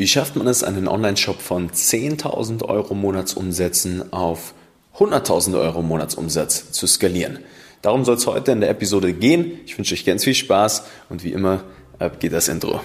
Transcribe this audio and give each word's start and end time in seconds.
Wie 0.00 0.08
schafft 0.08 0.34
man 0.34 0.46
es, 0.46 0.64
einen 0.64 0.88
Online-Shop 0.88 1.42
von 1.42 1.70
10.000 1.70 2.64
Euro 2.64 2.94
Monatsumsätzen 2.94 4.14
auf 4.14 4.54
100.000 4.96 5.60
Euro 5.60 5.82
Monatsumsatz 5.82 6.72
zu 6.72 6.86
skalieren? 6.86 7.40
Darum 7.82 8.06
soll 8.06 8.16
es 8.16 8.26
heute 8.26 8.52
in 8.52 8.62
der 8.62 8.70
Episode 8.70 9.12
gehen. 9.12 9.60
Ich 9.66 9.76
wünsche 9.76 9.92
euch 9.92 10.06
ganz 10.06 10.24
viel 10.24 10.32
Spaß 10.32 10.84
und 11.10 11.22
wie 11.22 11.32
immer, 11.32 11.64
ab 11.98 12.18
geht 12.18 12.32
das 12.32 12.48
Intro. 12.48 12.80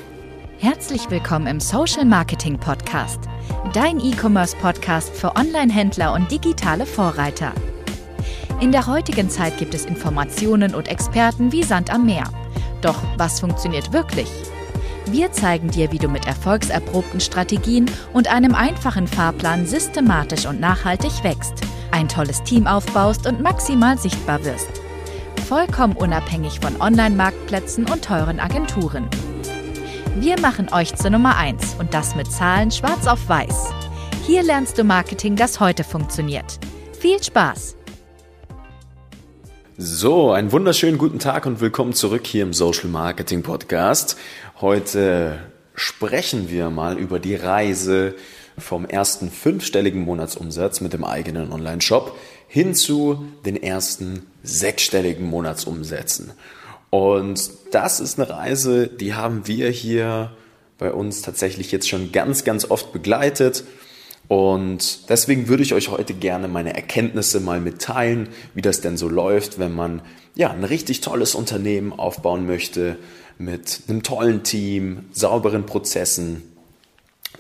Herzlich 0.57 1.09
willkommen 1.09 1.47
im 1.47 1.62
Social 1.62 2.04
Marketing 2.04 2.59
Podcast, 2.59 3.21
dein 3.71 4.02
E-Commerce 4.02 4.57
Podcast 4.57 5.16
für 5.16 5.38
Online-Händler 5.38 6.11
und 6.11 6.29
digitale 6.29 6.86
Vorreiter. 6.86 7.54
In 8.59 8.73
der 8.73 8.88
heutigen 8.88 9.29
Zeit 9.29 9.57
gibt 9.57 9.73
es 9.73 9.86
Informationen 9.86 10.75
und 10.75 10.89
Experten 10.89 11.54
wie 11.54 11.63
Sand 11.63 11.93
am 11.93 12.05
Meer. 12.05 12.29
Doch 12.82 13.02
was 13.16 13.39
funktioniert 13.39 13.93
wirklich? 13.93 14.27
Wir 15.08 15.32
zeigen 15.32 15.70
dir, 15.70 15.92
wie 15.92 16.00
du 16.00 16.08
mit 16.08 16.26
erfolgserprobten 16.26 17.20
Strategien 17.20 17.90
und 18.14 18.28
einem 18.28 18.55
einfachen 18.55 19.08
Fahrplan 19.08 19.66
systematisch 19.68 20.46
und 20.48 20.59
nachhaltig 20.59 21.23
wächst, 21.23 21.54
ein 21.91 22.08
tolles 22.08 22.41
Team 22.44 22.66
aufbaust 22.66 23.27
und 23.27 23.41
maximal 23.41 23.98
sichtbar 23.98 24.44
wirst. 24.44 24.70
Vollkommen 25.48 25.96
unabhängig 25.96 26.60
von 26.60 26.82
Online-Marktplätzen 26.82 27.86
und 27.86 28.04
teuren 28.04 28.40
Agenturen. 28.40 29.08
Wir 30.16 30.40
machen 30.40 30.73
euch 30.73 30.96
zur 30.96 31.12
Nummer 31.12 31.38
1 31.38 31.76
und 31.77 31.94
das 31.94 32.16
mit 32.16 32.32
Zahlen 32.32 32.72
schwarz 32.72 33.05
auf 33.05 33.30
weiß. 33.30 33.70
Hier 34.26 34.41
lernst 34.41 34.77
du 34.77 34.84
Marketing, 34.84 35.35
das 35.35 35.60
heute 35.60 35.84
funktioniert. 35.84 36.58
Viel 36.99 37.22
Spaß! 37.22 37.76
So, 39.77 40.31
einen 40.31 40.53
wunderschönen 40.53 40.97
guten 40.97 41.20
Tag 41.20 41.45
und 41.45 41.59
willkommen 41.59 41.91
zurück 41.91 42.25
hier 42.25 42.43
im 42.43 42.53
Social 42.53 42.88
Marketing 42.88 43.43
Podcast. 43.43 44.15
Heute 44.61 45.38
sprechen 45.73 46.49
wir 46.49 46.70
mal 46.70 46.98
über 46.98 47.20
die 47.20 47.35
Reise 47.35 48.15
vom 48.57 48.85
ersten 48.85 49.29
fünfstelligen 49.29 49.99
Monatsumsatz 49.99 50.79
mit 50.79 50.93
dem 50.93 51.04
eigenen 51.04 51.51
Online-Shop 51.51 52.17
hin 52.48 52.73
zu 52.73 53.26
den 53.45 53.62
ersten 53.62 54.26
sechsstelligen 54.43 55.26
Monatsumsätzen. 55.26 56.32
Und 56.89 57.51
das 57.71 57.99
ist 57.99 58.17
eine 58.17 58.29
Reise, 58.29 58.87
die 58.87 59.13
haben 59.13 59.45
wir 59.45 59.70
hier 59.71 60.32
bei 60.77 60.93
uns 60.93 61.21
tatsächlich 61.21 61.73
jetzt 61.73 61.89
schon 61.89 62.13
ganz, 62.13 62.45
ganz 62.45 62.71
oft 62.71 62.93
begleitet. 62.93 63.65
Und 64.28 65.09
deswegen 65.09 65.47
würde 65.47 65.63
ich 65.63 65.73
euch 65.73 65.90
heute 65.90 66.13
gerne 66.13 66.47
meine 66.47 66.73
Erkenntnisse 66.75 67.40
mal 67.40 67.59
mitteilen, 67.62 68.29
wie 68.53 68.62
das 68.62 68.81
denn 68.81 68.97
so 68.97 69.07
läuft, 69.07 69.59
wenn 69.59 69.73
man 69.73 70.01
ja 70.34 70.51
ein 70.51 70.63
richtig 70.63 71.01
tolles 71.01 71.35
Unternehmen 71.35 71.94
aufbauen 71.94 72.47
möchte 72.47 72.97
mit 73.38 73.81
einem 73.88 74.01
tollen 74.01 74.44
Team, 74.44 75.06
sauberen 75.12 75.66
Prozessen, 75.66 76.44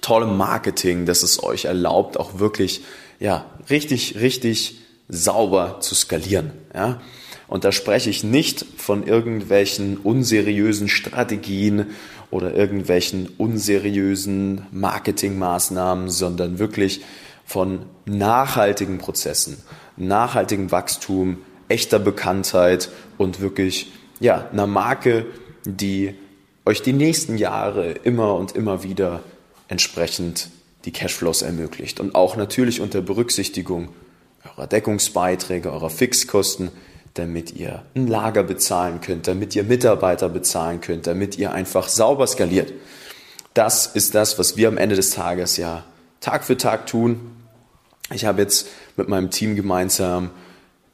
tollem 0.01 0.37
Marketing, 0.37 1.05
das 1.05 1.23
es 1.23 1.41
euch 1.43 1.65
erlaubt, 1.65 2.17
auch 2.17 2.39
wirklich 2.39 2.81
ja 3.19 3.45
richtig, 3.69 4.19
richtig 4.19 4.79
sauber 5.07 5.79
zu 5.79 5.95
skalieren. 5.95 6.51
Ja? 6.73 7.01
Und 7.47 7.63
da 7.63 7.71
spreche 7.71 8.09
ich 8.09 8.23
nicht 8.23 8.65
von 8.77 9.05
irgendwelchen 9.05 9.97
unseriösen 9.97 10.87
Strategien 10.89 11.87
oder 12.35 12.53
irgendwelchen 12.53 13.29
unseriösen 13.37 14.65
Marketingmaßnahmen, 14.73 16.09
sondern 16.09 16.59
wirklich 16.59 16.99
von 17.45 17.85
nachhaltigen 18.05 18.97
Prozessen, 18.97 19.63
nachhaltigem 19.95 20.69
Wachstum, 20.69 21.37
echter 21.69 21.97
Bekanntheit 21.97 22.89
und 23.17 23.39
wirklich 23.39 23.93
ja, 24.19 24.49
einer 24.51 24.67
Marke, 24.67 25.27
die 25.63 26.15
euch 26.65 26.81
die 26.81 26.91
nächsten 26.91 27.37
Jahre 27.37 27.91
immer 27.91 28.35
und 28.35 28.53
immer 28.53 28.83
wieder 28.83 29.23
entsprechend 29.69 30.49
die 30.83 30.91
Cashflows 30.91 31.41
ermöglicht. 31.41 32.01
Und 32.01 32.15
auch 32.15 32.35
natürlich 32.35 32.81
unter 32.81 33.01
Berücksichtigung 33.01 33.87
eurer 34.57 34.67
Deckungsbeiträge, 34.67 35.71
eurer 35.71 35.89
Fixkosten, 35.89 36.69
damit 37.15 37.53
ihr 37.53 37.83
ein 37.95 38.07
Lager 38.07 38.43
bezahlen 38.43 39.01
könnt, 39.01 39.27
damit 39.27 39.55
ihr 39.55 39.63
Mitarbeiter 39.63 40.29
bezahlen 40.29 40.81
könnt, 40.81 41.07
damit 41.07 41.37
ihr 41.37 41.51
einfach 41.51 41.87
sauber 41.87 42.27
skaliert. 42.27 42.73
Das 43.53 43.87
ist 43.87 44.13
das, 44.15 44.37
was 44.37 44.57
wir 44.57 44.67
am 44.67 44.77
Ende 44.77 44.95
des 44.95 45.11
Tages 45.11 45.57
ja 45.57 45.85
Tag 46.19 46.43
für 46.43 46.57
Tag 46.57 46.87
tun. 46.87 47.19
Ich 48.13 48.25
habe 48.25 48.41
jetzt 48.41 48.67
mit 48.97 49.07
meinem 49.07 49.31
Team 49.31 49.55
gemeinsam 49.55 50.29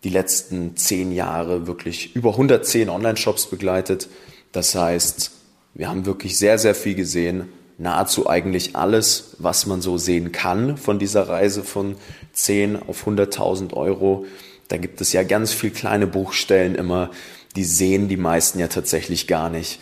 die 0.04 0.10
letzten 0.10 0.78
zehn 0.78 1.12
Jahre 1.12 1.68
wirklich 1.68 2.16
über 2.16 2.32
110 2.32 2.90
Online-Shops 2.90 3.48
begleitet. 3.48 4.08
Das 4.52 4.76
heißt, 4.76 5.32
wir 5.74 5.90
haben 5.90 6.06
wirklich 6.06 6.38
sehr, 6.38 6.58
sehr 6.58 6.76
viel 6.76 6.96
gesehen. 6.96 7.50
Nahezu 7.78 8.30
eigentlich 8.30 8.76
alles, 8.76 9.36
was 9.40 9.66
man 9.66 9.82
so 9.82 9.98
sehen 9.98 10.32
kann 10.32 10.78
von 10.78 11.00
dieser 11.00 11.28
Reise 11.28 11.64
von 11.64 11.96
10 12.34 12.76
auf 12.76 13.08
100.000 13.08 13.74
Euro. 13.74 14.26
Da 14.72 14.78
gibt 14.78 15.02
es 15.02 15.12
ja 15.12 15.24
ganz 15.24 15.52
viel 15.52 15.72
kleine 15.72 16.08
Buchstellen 16.08 16.76
immer, 16.76 17.12
die 17.58 17.66
sehen 17.66 18.08
die 18.08 18.16
meisten 18.16 18.58
ja 18.58 18.68
tatsächlich 18.68 19.28
gar 19.28 19.50
nicht. 19.50 19.82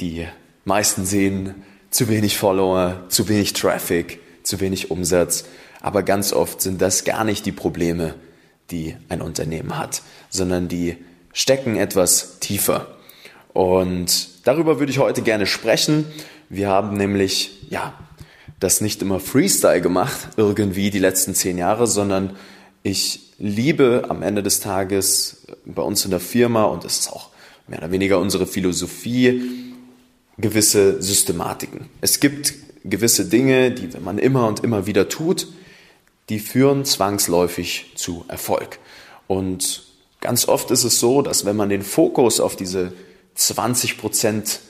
Die 0.00 0.26
meisten 0.64 1.04
sehen 1.04 1.54
zu 1.90 2.08
wenig 2.08 2.38
Follower, 2.38 3.04
zu 3.08 3.28
wenig 3.28 3.52
Traffic, 3.52 4.20
zu 4.42 4.58
wenig 4.60 4.90
Umsatz. 4.90 5.44
Aber 5.82 6.02
ganz 6.02 6.32
oft 6.32 6.62
sind 6.62 6.80
das 6.80 7.04
gar 7.04 7.24
nicht 7.24 7.44
die 7.44 7.52
Probleme, 7.52 8.14
die 8.70 8.96
ein 9.10 9.20
Unternehmen 9.20 9.76
hat, 9.76 10.00
sondern 10.30 10.66
die 10.66 10.96
stecken 11.34 11.76
etwas 11.76 12.38
tiefer. 12.40 12.86
Und 13.52 14.46
darüber 14.46 14.78
würde 14.78 14.92
ich 14.92 14.98
heute 14.98 15.20
gerne 15.20 15.44
sprechen. 15.44 16.06
Wir 16.48 16.68
haben 16.68 16.96
nämlich, 16.96 17.66
ja, 17.68 17.92
das 18.60 18.80
nicht 18.80 19.02
immer 19.02 19.20
Freestyle 19.20 19.82
gemacht, 19.82 20.28
irgendwie 20.38 20.90
die 20.90 21.00
letzten 21.00 21.34
zehn 21.34 21.58
Jahre, 21.58 21.86
sondern 21.86 22.34
ich 22.82 23.32
liebe 23.38 24.06
am 24.08 24.22
Ende 24.22 24.42
des 24.42 24.60
Tages 24.60 25.46
bei 25.64 25.82
uns 25.82 26.04
in 26.04 26.10
der 26.10 26.20
Firma, 26.20 26.64
und 26.64 26.84
das 26.84 27.00
ist 27.00 27.12
auch 27.12 27.30
mehr 27.68 27.78
oder 27.78 27.90
weniger 27.90 28.18
unsere 28.18 28.46
Philosophie, 28.46 29.72
gewisse 30.38 31.02
Systematiken. 31.02 31.88
Es 32.00 32.20
gibt 32.20 32.54
gewisse 32.84 33.26
Dinge, 33.26 33.70
die 33.70 33.88
man 33.98 34.18
immer 34.18 34.46
und 34.48 34.60
immer 34.60 34.86
wieder 34.86 35.08
tut, 35.08 35.48
die 36.28 36.38
führen 36.38 36.84
zwangsläufig 36.84 37.92
zu 37.94 38.24
Erfolg. 38.28 38.78
Und 39.26 39.84
ganz 40.20 40.48
oft 40.48 40.70
ist 40.70 40.84
es 40.84 40.98
so, 40.98 41.22
dass 41.22 41.44
wenn 41.44 41.56
man 41.56 41.68
den 41.68 41.82
Fokus 41.82 42.40
auf 42.40 42.56
diese 42.56 42.92
20 43.34 43.98
Prozent 43.98 44.60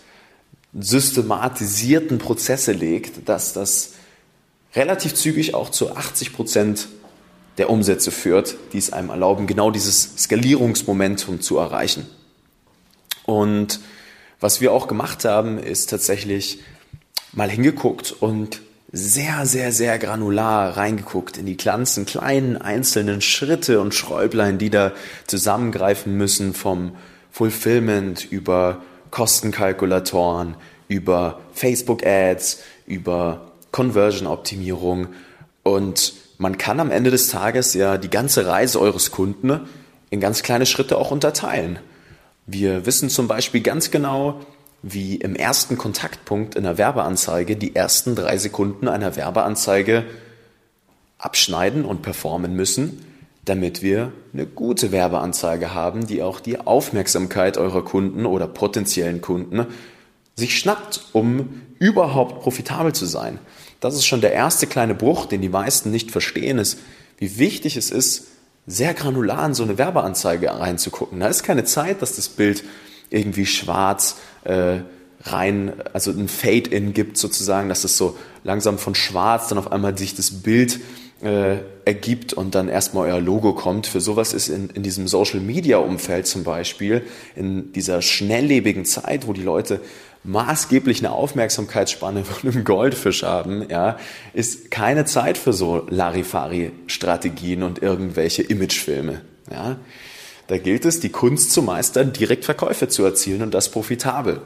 systematisierten 0.79 2.19
Prozesse 2.19 2.73
legt, 2.73 3.29
dass 3.29 3.53
das 3.53 3.93
relativ 4.75 5.15
zügig 5.15 5.55
auch 5.55 5.71
zu 5.71 5.95
80 5.95 6.33
Prozent 6.33 6.89
der 7.63 7.71
Umsätze 7.71 8.11
führt, 8.11 8.57
die 8.73 8.79
es 8.79 8.93
einem 8.93 9.11
erlauben, 9.11 9.47
genau 9.47 9.71
dieses 9.71 10.17
Skalierungsmomentum 10.19 11.41
zu 11.41 11.59
erreichen. 11.59 12.09
Und 13.25 13.79
was 14.41 14.61
wir 14.61 14.73
auch 14.73 14.89
gemacht 14.89 15.25
haben, 15.25 15.59
ist 15.59 15.91
tatsächlich 15.91 16.59
mal 17.31 17.49
hingeguckt 17.49 18.11
und 18.11 18.63
sehr, 18.91 19.47
sehr, 19.47 19.71
sehr 19.71 20.01
granular 20.01 20.77
reingeguckt 20.77 21.39
in 21.39 21.47
die 21.47 21.57
ganzen 21.57 22.05
kleinen 22.05 22.57
einzelnen 22.57 23.21
Schritte 23.21 23.81
und 23.81 23.95
Schräublein, 23.95 24.59
die 24.59 24.69
da 24.69 24.91
zusammengreifen 25.29 26.17
müssen 26.17 26.55
vom 26.55 26.97
Fulfillment 27.31 28.25
über 28.25 28.83
Kostenkalkulatoren, 29.13 30.57
über 30.89 31.39
Facebook 31.55 32.05
Ads, 32.05 32.59
über 32.87 33.53
Conversion 33.71 34.27
Optimierung 34.27 35.11
und 35.63 36.13
man 36.39 36.59
kann 36.59 36.81
am 36.81 36.91
Ende 36.91 37.11
des 37.11 37.29
Tages 37.29 37.75
ja 37.75 37.99
die 37.99 38.11
ganze 38.11 38.47
Reise 38.47 38.81
eures 38.81 39.11
Kunden 39.11 39.61
in 40.11 40.21
ganz 40.21 40.43
kleine 40.43 40.67
Schritte 40.67 40.99
auch 40.99 41.11
unterteilen. 41.11 41.79
Wir 42.47 42.87
wissen 42.87 43.09
zum 43.09 43.29
Beispiel 43.29 43.61
ganz 43.63 43.91
genau, 43.91 44.41
wie 44.83 45.17
im 45.17 45.37
ersten 45.37 45.79
Kontaktpunkt 45.79 46.57
in 46.57 46.65
der 46.65 46.77
Werbeanzeige 46.77 47.57
die 47.57 47.77
ersten 47.77 48.15
drei 48.15 48.37
Sekunden 48.37 48.89
einer 48.89 49.17
Werbeanzeige 49.17 50.05
abschneiden 51.19 51.85
und 51.85 52.03
performen 52.03 52.55
müssen, 52.55 53.07
damit 53.45 53.83
wir 53.83 54.13
eine 54.33 54.47
gute 54.47 54.93
Werbeanzeige 54.93 55.73
haben, 55.73 56.07
die 56.07 56.23
auch 56.23 56.41
die 56.41 56.59
Aufmerksamkeit 56.59 57.59
eurer 57.59 57.85
Kunden 57.85 58.27
oder 58.27 58.49
potenziellen 58.49 59.21
Kunden 59.21 59.67
sich 60.35 60.59
schnappt, 60.59 61.07
um 61.13 61.63
überhaupt 61.79 62.43
profitabel 62.43 62.93
zu 62.93 63.07
sein. 63.07 63.39
Das 63.83 63.97
ist 63.97 64.07
schon 64.07 64.21
der 64.21 64.33
erste 64.33 64.69
kleine 64.69 64.95
Bruch, 64.95 65.27
den 65.27 65.43
die 65.43 65.49
meisten 65.49 65.91
nicht 65.91 66.13
verstehen, 66.13 66.59
ist, 66.59 66.79
wie 67.19 67.39
wichtig 67.39 67.77
es 67.77 67.91
ist, 67.91 68.29
sehr 68.65 68.95
granular 68.95 69.45
in 69.45 69.55
so 69.55 69.65
eine 69.65 69.77
Werbeanzeige 69.77 70.49
reinzugucken. 70.49 71.19
Da 71.19 71.27
ist 71.27 71.43
keine 71.43 71.65
Zeit, 71.65 72.01
dass 72.01 72.15
das 72.15 72.29
Bild 72.29 72.63
irgendwie 73.11 73.45
schwarz 73.45 74.19
äh, 74.45 74.79
rein, 75.25 75.73
also 75.93 76.13
ein 76.13 76.29
Fade-in 76.29 76.95
gibt 76.95 77.19
sozusagen, 77.19 77.69
dass 77.69 77.83
es 77.83 77.97
so 77.97 78.17
langsam 78.45 78.79
von 78.79 78.95
schwarz 78.95 79.49
dann 79.49 79.59
auf 79.59 79.73
einmal 79.73 79.99
sich 79.99 80.15
das 80.15 80.31
Bild 80.31 80.79
äh, 81.21 81.57
ergibt 81.85 82.33
und 82.35 82.55
dann 82.55 82.69
erstmal 82.69 83.11
euer 83.11 83.21
Logo 83.21 83.53
kommt. 83.53 83.89
Für 83.89 84.01
sowas 84.01 84.33
ist 84.33 84.49
in, 84.49 84.71
in 84.71 84.85
diesem 84.85 85.09
Social-Media-Umfeld 85.09 86.29
zum 86.29 86.45
Beispiel, 86.45 87.03
in 87.35 87.73
dieser 87.73 88.01
schnelllebigen 88.01 88.85
Zeit, 88.85 89.27
wo 89.27 89.33
die 89.33 89.43
Leute 89.43 89.81
maßgeblich 90.25 91.01
eine 91.01 91.13
Aufmerksamkeitsspanne 91.13 92.25
von 92.25 92.51
einem 92.51 92.65
Goldfisch 92.65 93.23
haben, 93.23 93.69
ja, 93.69 93.99
ist 94.33 94.71
keine 94.71 95.05
Zeit 95.05 95.39
für 95.39 95.53
so 95.53 95.87
Larifari-Strategien 95.89 97.63
und 97.63 97.83
irgendwelche 97.83 98.43
Imagefilme. 98.43 99.23
Ja. 99.51 99.77
Da 100.49 100.59
gilt 100.59 100.85
es, 100.85 101.01
die 101.01 101.09
Kunst 101.09 101.53
zu 101.53 101.63
meistern, 101.63 102.13
direkt 102.13 102.45
Verkäufe 102.45 102.89
zu 102.89 103.05
erzielen 103.05 103.43
und 103.43 103.55
das 103.55 103.71
profitabel. 103.71 104.43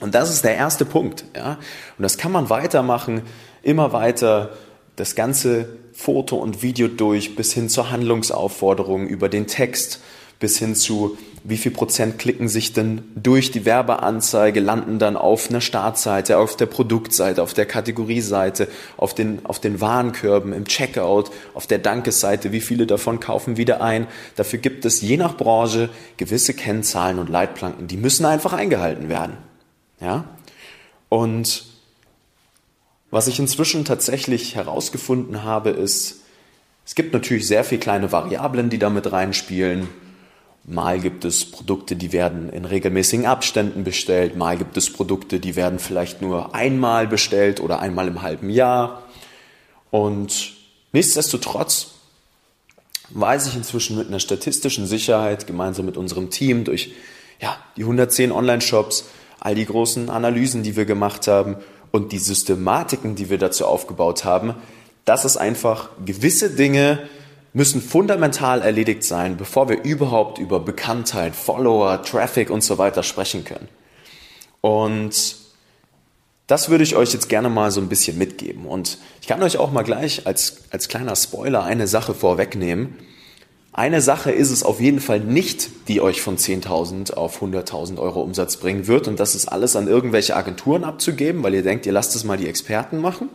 Und 0.00 0.14
das 0.14 0.30
ist 0.30 0.44
der 0.44 0.56
erste 0.56 0.84
Punkt. 0.84 1.24
Ja. 1.34 1.58
Und 1.96 2.02
das 2.02 2.18
kann 2.18 2.32
man 2.32 2.50
weitermachen, 2.50 3.22
immer 3.62 3.92
weiter 3.92 4.50
das 4.96 5.14
ganze 5.14 5.68
Foto 5.92 6.36
und 6.36 6.62
Video 6.62 6.88
durch, 6.88 7.36
bis 7.36 7.52
hin 7.52 7.68
zur 7.68 7.90
Handlungsaufforderung 7.90 9.06
über 9.06 9.28
den 9.28 9.46
Text, 9.46 10.00
bis 10.38 10.58
hin 10.58 10.74
zu 10.74 11.16
wie 11.46 11.58
viel 11.58 11.72
Prozent 11.72 12.18
klicken 12.18 12.48
sich 12.48 12.72
denn 12.72 13.02
durch 13.14 13.50
die 13.50 13.66
Werbeanzeige, 13.66 14.60
landen 14.60 14.98
dann 14.98 15.14
auf 15.14 15.50
einer 15.50 15.60
Startseite, 15.60 16.38
auf 16.38 16.56
der 16.56 16.64
Produktseite, 16.64 17.42
auf 17.42 17.52
der 17.52 17.66
Kategorieseite, 17.66 18.66
auf 18.96 19.14
den, 19.14 19.44
auf 19.44 19.60
den 19.60 19.78
Warenkörben, 19.82 20.54
im 20.54 20.64
Checkout, 20.64 21.30
auf 21.52 21.66
der 21.66 21.78
Dankesseite, 21.78 22.50
wie 22.50 22.62
viele 22.62 22.86
davon 22.86 23.20
kaufen 23.20 23.58
wieder 23.58 23.82
ein. 23.82 24.06
Dafür 24.36 24.58
gibt 24.58 24.86
es 24.86 25.02
je 25.02 25.18
nach 25.18 25.36
Branche 25.36 25.90
gewisse 26.16 26.54
Kennzahlen 26.54 27.18
und 27.18 27.28
Leitplanken, 27.28 27.88
die 27.88 27.98
müssen 27.98 28.24
einfach 28.24 28.54
eingehalten 28.54 29.10
werden. 29.10 29.36
Ja? 30.00 30.24
Und 31.10 31.66
was 33.10 33.28
ich 33.28 33.38
inzwischen 33.38 33.84
tatsächlich 33.84 34.54
herausgefunden 34.54 35.42
habe, 35.42 35.70
ist, 35.70 36.22
es 36.86 36.94
gibt 36.94 37.12
natürlich 37.12 37.46
sehr 37.46 37.64
viele 37.64 37.80
kleine 37.80 38.12
Variablen, 38.12 38.70
die 38.70 38.78
damit 38.78 39.12
reinspielen. 39.12 39.88
Mal 40.66 40.98
gibt 40.98 41.26
es 41.26 41.44
Produkte, 41.44 41.94
die 41.94 42.12
werden 42.12 42.48
in 42.48 42.64
regelmäßigen 42.64 43.26
Abständen 43.26 43.84
bestellt. 43.84 44.34
Mal 44.34 44.56
gibt 44.56 44.78
es 44.78 44.90
Produkte, 44.90 45.38
die 45.38 45.56
werden 45.56 45.78
vielleicht 45.78 46.22
nur 46.22 46.54
einmal 46.54 47.06
bestellt 47.06 47.60
oder 47.60 47.80
einmal 47.80 48.08
im 48.08 48.22
halben 48.22 48.48
Jahr. 48.48 49.02
Und 49.90 50.54
nichtsdestotrotz 50.92 51.88
weiß 53.10 53.46
ich 53.48 53.56
inzwischen 53.56 53.98
mit 53.98 54.08
einer 54.08 54.20
statistischen 54.20 54.86
Sicherheit 54.86 55.46
gemeinsam 55.46 55.84
mit 55.84 55.98
unserem 55.98 56.30
Team 56.30 56.64
durch 56.64 56.92
ja, 57.40 57.56
die 57.76 57.82
110 57.82 58.32
Online-Shops, 58.32 59.04
all 59.40 59.54
die 59.54 59.66
großen 59.66 60.08
Analysen, 60.08 60.62
die 60.62 60.76
wir 60.76 60.86
gemacht 60.86 61.28
haben 61.28 61.56
und 61.90 62.12
die 62.12 62.18
Systematiken, 62.18 63.16
die 63.16 63.28
wir 63.28 63.36
dazu 63.36 63.66
aufgebaut 63.66 64.24
haben, 64.24 64.54
dass 65.04 65.26
es 65.26 65.36
einfach 65.36 65.90
gewisse 66.04 66.50
Dinge 66.50 67.00
müssen 67.54 67.80
fundamental 67.80 68.60
erledigt 68.60 69.04
sein, 69.04 69.36
bevor 69.36 69.68
wir 69.68 69.82
überhaupt 69.84 70.38
über 70.38 70.60
Bekanntheit, 70.60 71.34
Follower, 71.34 72.02
Traffic 72.02 72.50
und 72.50 72.62
so 72.62 72.76
weiter 72.78 73.02
sprechen 73.02 73.44
können. 73.44 73.68
Und 74.60 75.36
das 76.48 76.68
würde 76.68 76.84
ich 76.84 76.96
euch 76.96 77.12
jetzt 77.12 77.28
gerne 77.28 77.48
mal 77.48 77.70
so 77.70 77.80
ein 77.80 77.88
bisschen 77.88 78.18
mitgeben. 78.18 78.66
Und 78.66 78.98
ich 79.20 79.28
kann 79.28 79.42
euch 79.42 79.56
auch 79.56 79.70
mal 79.70 79.82
gleich 79.82 80.26
als, 80.26 80.64
als 80.70 80.88
kleiner 80.88 81.14
Spoiler 81.14 81.62
eine 81.62 81.86
Sache 81.86 82.12
vorwegnehmen. 82.12 82.96
Eine 83.72 84.00
Sache 84.00 84.32
ist 84.32 84.50
es 84.50 84.62
auf 84.64 84.80
jeden 84.80 85.00
Fall 85.00 85.20
nicht, 85.20 85.88
die 85.88 86.00
euch 86.00 86.22
von 86.22 86.36
10.000 86.36 87.14
auf 87.14 87.40
100.000 87.40 87.98
Euro 87.98 88.20
Umsatz 88.22 88.56
bringen 88.56 88.88
wird. 88.88 89.06
Und 89.06 89.20
das 89.20 89.36
ist 89.36 89.46
alles 89.46 89.76
an 89.76 89.86
irgendwelche 89.86 90.36
Agenturen 90.36 90.82
abzugeben, 90.82 91.42
weil 91.44 91.54
ihr 91.54 91.62
denkt, 91.62 91.86
ihr 91.86 91.92
lasst 91.92 92.16
es 92.16 92.24
mal 92.24 92.36
die 92.36 92.48
Experten 92.48 92.98
machen. 92.98 93.28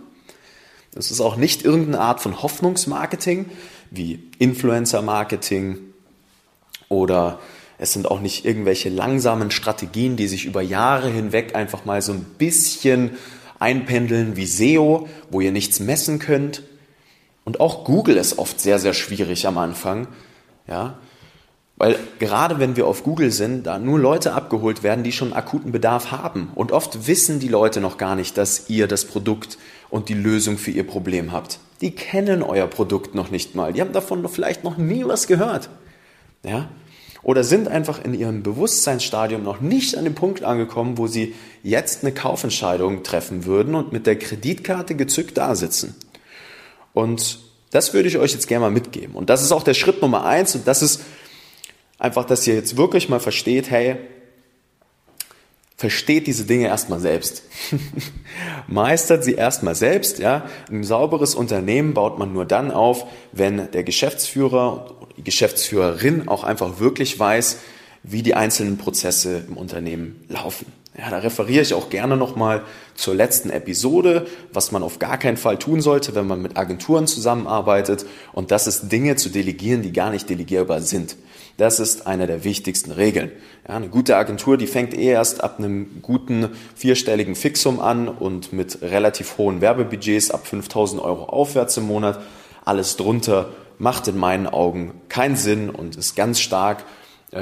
Das 0.99 1.11
ist 1.11 1.21
auch 1.21 1.37
nicht 1.37 1.63
irgendeine 1.63 2.01
Art 2.01 2.19
von 2.19 2.41
Hoffnungsmarketing 2.43 3.45
wie 3.89 4.21
Influencer-Marketing 4.37 5.77
oder 6.89 7.39
es 7.77 7.93
sind 7.93 8.11
auch 8.11 8.19
nicht 8.19 8.43
irgendwelche 8.43 8.89
langsamen 8.89 9.49
Strategien, 9.49 10.17
die 10.17 10.27
sich 10.27 10.43
über 10.43 10.61
Jahre 10.61 11.09
hinweg 11.09 11.55
einfach 11.55 11.85
mal 11.85 12.01
so 12.01 12.11
ein 12.11 12.25
bisschen 12.37 13.11
einpendeln 13.59 14.35
wie 14.35 14.45
SEO, 14.45 15.07
wo 15.31 15.39
ihr 15.39 15.53
nichts 15.53 15.79
messen 15.79 16.19
könnt. 16.19 16.63
Und 17.45 17.61
auch 17.61 17.85
Google 17.85 18.17
ist 18.17 18.37
oft 18.37 18.59
sehr, 18.59 18.77
sehr 18.77 18.93
schwierig 18.93 19.47
am 19.47 19.57
Anfang. 19.57 20.09
Ja, 20.67 20.99
weil 21.77 21.97
gerade 22.19 22.59
wenn 22.59 22.75
wir 22.75 22.87
auf 22.87 23.03
Google 23.03 23.31
sind, 23.31 23.65
da 23.65 23.79
nur 23.79 23.99
Leute 23.99 24.33
abgeholt 24.33 24.83
werden, 24.83 25.05
die 25.05 25.13
schon 25.13 25.31
akuten 25.31 25.71
Bedarf 25.71 26.11
haben. 26.11 26.51
Und 26.55 26.73
oft 26.73 27.07
wissen 27.07 27.39
die 27.39 27.47
Leute 27.47 27.79
noch 27.79 27.97
gar 27.97 28.17
nicht, 28.17 28.37
dass 28.37 28.69
ihr 28.69 28.85
das 28.85 29.05
Produkt 29.05 29.57
und 29.89 30.09
die 30.09 30.13
Lösung 30.13 30.57
für 30.57 30.71
ihr 30.71 30.85
Problem 30.85 31.31
habt. 31.31 31.59
Die 31.81 31.91
kennen 31.91 32.43
euer 32.43 32.67
Produkt 32.67 33.15
noch 33.15 33.31
nicht 33.31 33.55
mal. 33.55 33.73
Die 33.73 33.81
haben 33.81 33.93
davon 33.93 34.27
vielleicht 34.27 34.63
noch 34.63 34.77
nie 34.77 35.05
was 35.05 35.27
gehört. 35.27 35.69
Ja? 36.43 36.69
Oder 37.23 37.43
sind 37.43 37.67
einfach 37.67 38.03
in 38.03 38.13
ihrem 38.13 38.43
Bewusstseinsstadium 38.43 39.43
noch 39.43 39.61
nicht 39.61 39.97
an 39.97 40.05
dem 40.05 40.15
Punkt 40.15 40.43
angekommen, 40.43 40.97
wo 40.97 41.07
sie 41.07 41.35
jetzt 41.63 42.03
eine 42.03 42.13
Kaufentscheidung 42.13 43.03
treffen 43.03 43.45
würden 43.45 43.75
und 43.75 43.91
mit 43.91 44.07
der 44.07 44.17
Kreditkarte 44.17 44.95
gezückt 44.95 45.37
da 45.37 45.55
sitzen. 45.55 45.95
Und 46.93 47.39
das 47.71 47.93
würde 47.93 48.07
ich 48.07 48.17
euch 48.17 48.33
jetzt 48.33 48.47
gerne 48.47 48.65
mal 48.65 48.71
mitgeben. 48.71 49.15
Und 49.15 49.29
das 49.29 49.43
ist 49.43 49.51
auch 49.51 49.63
der 49.63 49.73
Schritt 49.73 50.01
Nummer 50.01 50.25
eins. 50.25 50.55
Und 50.55 50.67
das 50.67 50.81
ist 50.81 51.01
Einfach, 51.99 52.23
dass 52.23 52.47
ihr 52.47 52.55
jetzt 52.55 52.77
wirklich 52.77 53.09
mal 53.09 53.19
versteht, 53.19 53.69
hey, 53.69 53.97
versteht 55.79 56.27
diese 56.27 56.43
Dinge 56.43 56.67
erstmal 56.67 56.99
selbst. 56.99 57.43
Meistert 58.67 59.23
sie 59.23 59.35
erstmal 59.35 59.75
selbst, 59.75 60.19
ja. 60.19 60.43
Ein 60.69 60.83
sauberes 60.83 61.35
Unternehmen 61.35 61.93
baut 61.93 62.19
man 62.19 62.33
nur 62.33 62.43
dann 62.43 62.69
auf, 62.69 63.05
wenn 63.31 63.71
der 63.71 63.85
Geschäftsführer, 63.85 64.93
die 65.15 65.23
Geschäftsführerin 65.23 66.27
auch 66.27 66.43
einfach 66.43 66.81
wirklich 66.81 67.17
weiß, 67.17 67.59
wie 68.03 68.23
die 68.23 68.35
einzelnen 68.35 68.77
Prozesse 68.77 69.45
im 69.47 69.55
Unternehmen 69.55 70.25
laufen. 70.27 70.65
Ja, 70.99 71.09
da 71.09 71.19
referiere 71.19 71.61
ich 71.61 71.73
auch 71.73 71.89
gerne 71.89 72.17
nochmal 72.17 72.63
zur 72.93 73.15
letzten 73.15 73.51
Episode, 73.51 74.27
was 74.51 74.73
man 74.73 74.83
auf 74.83 74.99
gar 74.99 75.17
keinen 75.17 75.37
Fall 75.37 75.57
tun 75.57 75.79
sollte, 75.79 76.13
wenn 76.13 76.27
man 76.27 76.41
mit 76.41 76.57
Agenturen 76.57 77.07
zusammenarbeitet. 77.07 78.05
Und 78.33 78.51
das 78.51 78.67
ist 78.67 78.91
Dinge 78.91 79.15
zu 79.15 79.29
delegieren, 79.29 79.81
die 79.81 79.93
gar 79.93 80.09
nicht 80.09 80.29
delegierbar 80.29 80.81
sind. 80.81 81.15
Das 81.55 81.79
ist 81.79 82.05
eine 82.05 82.27
der 82.27 82.43
wichtigsten 82.43 82.91
Regeln. 82.91 83.31
Ja, 83.65 83.77
eine 83.77 83.87
gute 83.87 84.17
Agentur, 84.17 84.57
die 84.57 84.67
fängt 84.67 84.93
eh 84.93 85.05
erst 85.05 85.41
ab 85.41 85.57
einem 85.57 86.01
guten 86.01 86.49
vierstelligen 86.75 87.35
Fixum 87.35 87.79
an 87.79 88.09
und 88.09 88.51
mit 88.51 88.81
relativ 88.81 89.37
hohen 89.37 89.61
Werbebudgets 89.61 90.31
ab 90.31 90.47
5000 90.47 91.01
Euro 91.01 91.25
aufwärts 91.25 91.77
im 91.77 91.87
Monat. 91.87 92.19
Alles 92.65 92.97
drunter 92.97 93.51
macht 93.77 94.09
in 94.09 94.17
meinen 94.17 94.47
Augen 94.47 94.99
keinen 95.07 95.37
Sinn 95.37 95.69
und 95.69 95.95
ist 95.95 96.17
ganz 96.17 96.41
stark 96.41 96.83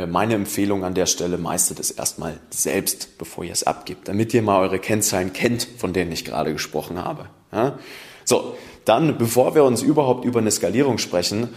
meine 0.07 0.33
Empfehlung 0.33 0.83
an 0.83 0.93
der 0.93 1.05
Stelle, 1.05 1.37
meistert 1.37 1.79
es 1.79 1.91
erstmal 1.91 2.39
selbst, 2.49 3.17
bevor 3.17 3.43
ihr 3.43 3.53
es 3.53 3.63
abgibt, 3.63 4.07
damit 4.07 4.33
ihr 4.33 4.41
mal 4.41 4.59
eure 4.59 4.79
Kennzahlen 4.79 5.33
kennt, 5.33 5.67
von 5.77 5.93
denen 5.93 6.11
ich 6.11 6.25
gerade 6.25 6.51
gesprochen 6.51 7.03
habe. 7.03 7.27
Ja? 7.51 7.79
So, 8.25 8.57
dann, 8.83 9.17
bevor 9.17 9.56
wir 9.56 9.63
uns 9.63 9.81
überhaupt 9.81 10.25
über 10.25 10.39
eine 10.39 10.51
Skalierung 10.51 10.97
sprechen, 10.97 11.49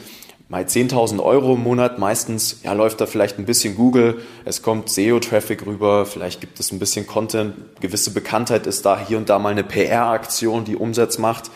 mal 0.49 0.65
10.000 0.65 1.23
Euro 1.23 1.55
im 1.55 1.63
Monat, 1.63 1.99
meistens 1.99 2.61
ja, 2.65 2.73
läuft 2.73 3.01
da 3.01 3.07
vielleicht 3.07 3.39
ein 3.39 3.47
bisschen 3.47 3.77
Google, 3.77 4.21
es 4.45 4.63
kommt 4.63 4.89
SEO-Traffic 4.91 5.65
rüber, 5.65 6.07
vielleicht 6.07 6.41
gibt 6.41 6.59
es 6.59 6.73
ein 6.73 6.81
bisschen 6.81 7.07
Content, 7.07 7.55
gewisse 7.81 8.13
Bekanntheit 8.13 8.67
ist 8.67 8.85
da, 8.85 9.05
hier 9.07 9.17
und 9.19 9.29
da 9.29 9.39
mal 9.39 9.51
eine 9.51 9.65
PR-Aktion, 9.65 10.65
die 10.65 10.77
Umsatz 10.77 11.19
macht. 11.19 11.51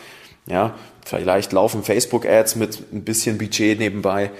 Ja, 0.47 0.75
vielleicht 1.05 1.51
laufen 1.51 1.83
Facebook-Ads 1.83 2.55
mit 2.55 2.93
ein 2.93 3.03
bisschen 3.03 3.37
Budget 3.37 3.79
nebenbei, 3.79 4.31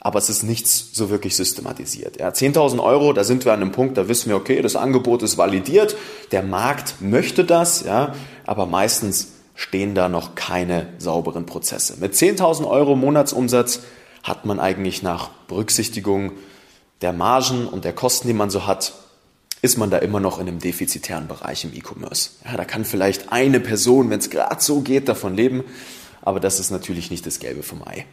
aber 0.00 0.18
es 0.18 0.30
ist 0.30 0.42
nichts 0.42 0.90
so 0.92 1.10
wirklich 1.10 1.36
systematisiert. 1.36 2.18
Ja, 2.18 2.30
10.000 2.30 2.82
Euro, 2.82 3.12
da 3.12 3.22
sind 3.22 3.44
wir 3.44 3.52
an 3.52 3.60
einem 3.60 3.72
Punkt, 3.72 3.98
da 3.98 4.08
wissen 4.08 4.30
wir, 4.30 4.36
okay, 4.36 4.62
das 4.62 4.74
Angebot 4.74 5.22
ist 5.22 5.36
validiert, 5.36 5.96
der 6.32 6.42
Markt 6.42 6.96
möchte 7.00 7.44
das, 7.44 7.84
ja, 7.84 8.14
aber 8.46 8.66
meistens 8.66 9.28
stehen 9.54 9.94
da 9.94 10.08
noch 10.08 10.34
keine 10.34 10.86
sauberen 10.98 11.44
Prozesse. 11.44 11.96
Mit 12.00 12.14
10.000 12.14 12.66
Euro 12.66 12.96
Monatsumsatz 12.96 13.80
hat 14.22 14.46
man 14.46 14.58
eigentlich 14.58 15.02
nach 15.02 15.28
Berücksichtigung 15.48 16.32
der 17.02 17.12
Margen 17.12 17.66
und 17.66 17.84
der 17.84 17.92
Kosten, 17.92 18.28
die 18.28 18.34
man 18.34 18.50
so 18.50 18.66
hat, 18.66 18.94
ist 19.62 19.76
man 19.76 19.90
da 19.90 19.98
immer 19.98 20.20
noch 20.20 20.38
in 20.38 20.48
einem 20.48 20.58
defizitären 20.58 21.28
Bereich 21.28 21.64
im 21.64 21.74
E-Commerce. 21.74 22.30
Ja, 22.46 22.56
da 22.56 22.64
kann 22.64 22.86
vielleicht 22.86 23.30
eine 23.30 23.60
Person, 23.60 24.08
wenn 24.08 24.18
es 24.18 24.30
gerade 24.30 24.62
so 24.62 24.80
geht, 24.80 25.08
davon 25.08 25.36
leben, 25.36 25.64
aber 26.22 26.40
das 26.40 26.58
ist 26.58 26.70
natürlich 26.70 27.10
nicht 27.10 27.26
das 27.26 27.38
Gelbe 27.38 27.62
vom 27.62 27.86
Ei. 27.86 28.06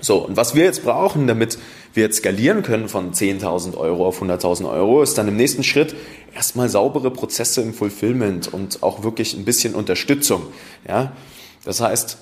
So, 0.00 0.18
und 0.18 0.36
was 0.36 0.54
wir 0.54 0.64
jetzt 0.64 0.84
brauchen, 0.84 1.26
damit 1.26 1.58
wir 1.94 2.04
jetzt 2.04 2.18
skalieren 2.18 2.62
können 2.62 2.88
von 2.88 3.12
10.000 3.12 3.76
Euro 3.76 4.06
auf 4.06 4.22
100.000 4.22 4.70
Euro, 4.70 5.02
ist 5.02 5.16
dann 5.16 5.28
im 5.28 5.36
nächsten 5.36 5.64
Schritt 5.64 5.96
erstmal 6.34 6.68
saubere 6.68 7.10
Prozesse 7.10 7.62
im 7.62 7.72
Fulfillment 7.72 8.52
und 8.52 8.82
auch 8.82 9.02
wirklich 9.02 9.34
ein 9.34 9.44
bisschen 9.44 9.74
Unterstützung. 9.74 10.42
Ja, 10.86 11.12
das 11.64 11.80
heißt, 11.80 12.18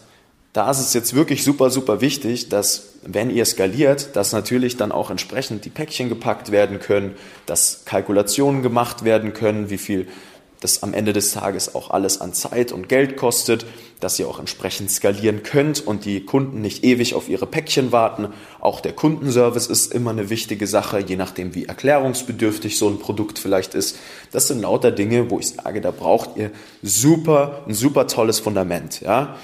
da 0.52 0.71
ist 0.71 0.78
es 0.78 0.95
jetzt 0.95 1.14
wirklich 1.14 1.43
super, 1.43 1.69
super 1.69 2.00
wichtig, 2.00 2.49
dass 2.49 2.95
wenn 3.02 3.28
ihr 3.28 3.45
skaliert, 3.45 4.14
dass 4.14 4.33
natürlich 4.33 4.76
dann 4.76 4.93
auch 4.93 5.11
entsprechend 5.11 5.64
die 5.64 5.71
Päckchen 5.71 6.09
gepackt 6.09 6.52
werden 6.52 6.78
können, 6.78 7.16
dass 7.45 7.83
Kalkulationen 7.85 8.62
gemacht 8.62 9.04
werden 9.04 9.33
können, 9.33 9.69
wie 9.69 9.78
viel 9.78 10.07
das 10.64 10.83
am 10.83 10.94
Ende 10.94 11.12
des 11.12 11.33
Tages 11.33 11.75
auch 11.75 11.90
alles 11.90 12.23
an 12.23 12.33
Zeit 12.33 12.73
und 12.73 12.88
Geld 12.88 13.18
kostet, 13.18 13.66
dass 14.00 14.18
ihr 14.18 14.26
auch 14.26 14.38
entsprechend 14.38 14.90
skalieren 14.90 15.42
könnt 15.42 15.87
und 15.87 16.06
die 16.06 16.25
Kunden 16.25 16.62
nicht 16.62 16.85
ewig 16.85 17.14
auf 17.14 17.28
ihre 17.28 17.47
Päckchen 17.47 17.92
warten. 17.92 18.28
Auch 18.61 18.80
der 18.80 18.94
Kundenservice 18.94 19.66
ist 19.66 19.92
immer 19.92 20.11
eine 20.11 20.30
wichtige 20.30 20.66
Sache, 20.66 21.00
je 21.00 21.16
nachdem 21.16 21.54
wie 21.54 21.66
erklärungsbedürftig 21.66 22.78
so 22.78 22.88
ein 22.88 22.99
Produkt 22.99 23.38
vielleicht 23.38 23.75
ist. 23.75 23.99
Das 24.33 24.49
sind 24.49 24.62
lauter 24.62 24.90
Dinge, 24.90 25.30
wo 25.30 25.38
ich 25.38 25.49
sage, 25.49 25.83
da 25.83 25.90
braucht 25.90 26.37
ihr 26.37 26.50
super, 26.83 27.62
ein 27.68 27.75
super 27.75 28.06
tolles 28.06 28.40
Fundament, 28.40 29.02
ja. 29.02 29.37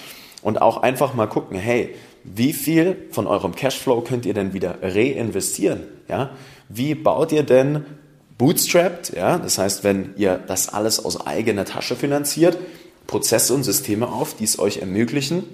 Und 0.43 0.63
auch 0.63 0.79
einfach 0.79 1.13
mal 1.13 1.27
gucken, 1.27 1.59
hey, 1.59 1.95
wie 2.25 2.55
viel 2.55 2.97
von 3.11 3.27
eurem 3.27 3.55
Cashflow 3.55 4.01
könnt 4.01 4.25
ihr 4.25 4.33
denn 4.33 4.55
wieder 4.55 4.79
reinvestieren, 4.81 5.83
ja? 6.09 6.31
Wie 6.71 6.95
baut 6.95 7.31
ihr 7.33 7.43
denn 7.43 7.85
bootstrapped, 8.41 9.13
ja, 9.15 9.37
das 9.37 9.59
heißt, 9.59 9.85
wenn 9.85 10.15
ihr 10.17 10.37
das 10.39 10.71
alles 10.71 11.05
aus 11.05 11.27
eigener 11.27 11.67
Tasche 11.67 11.95
finanziert, 11.95 12.57
Prozesse 13.07 13.53
und 13.53 13.65
Systeme 13.65 14.09
auf, 14.09 14.35
die 14.35 14.45
es 14.45 14.59
euch 14.59 14.79
ermöglichen, 14.79 15.45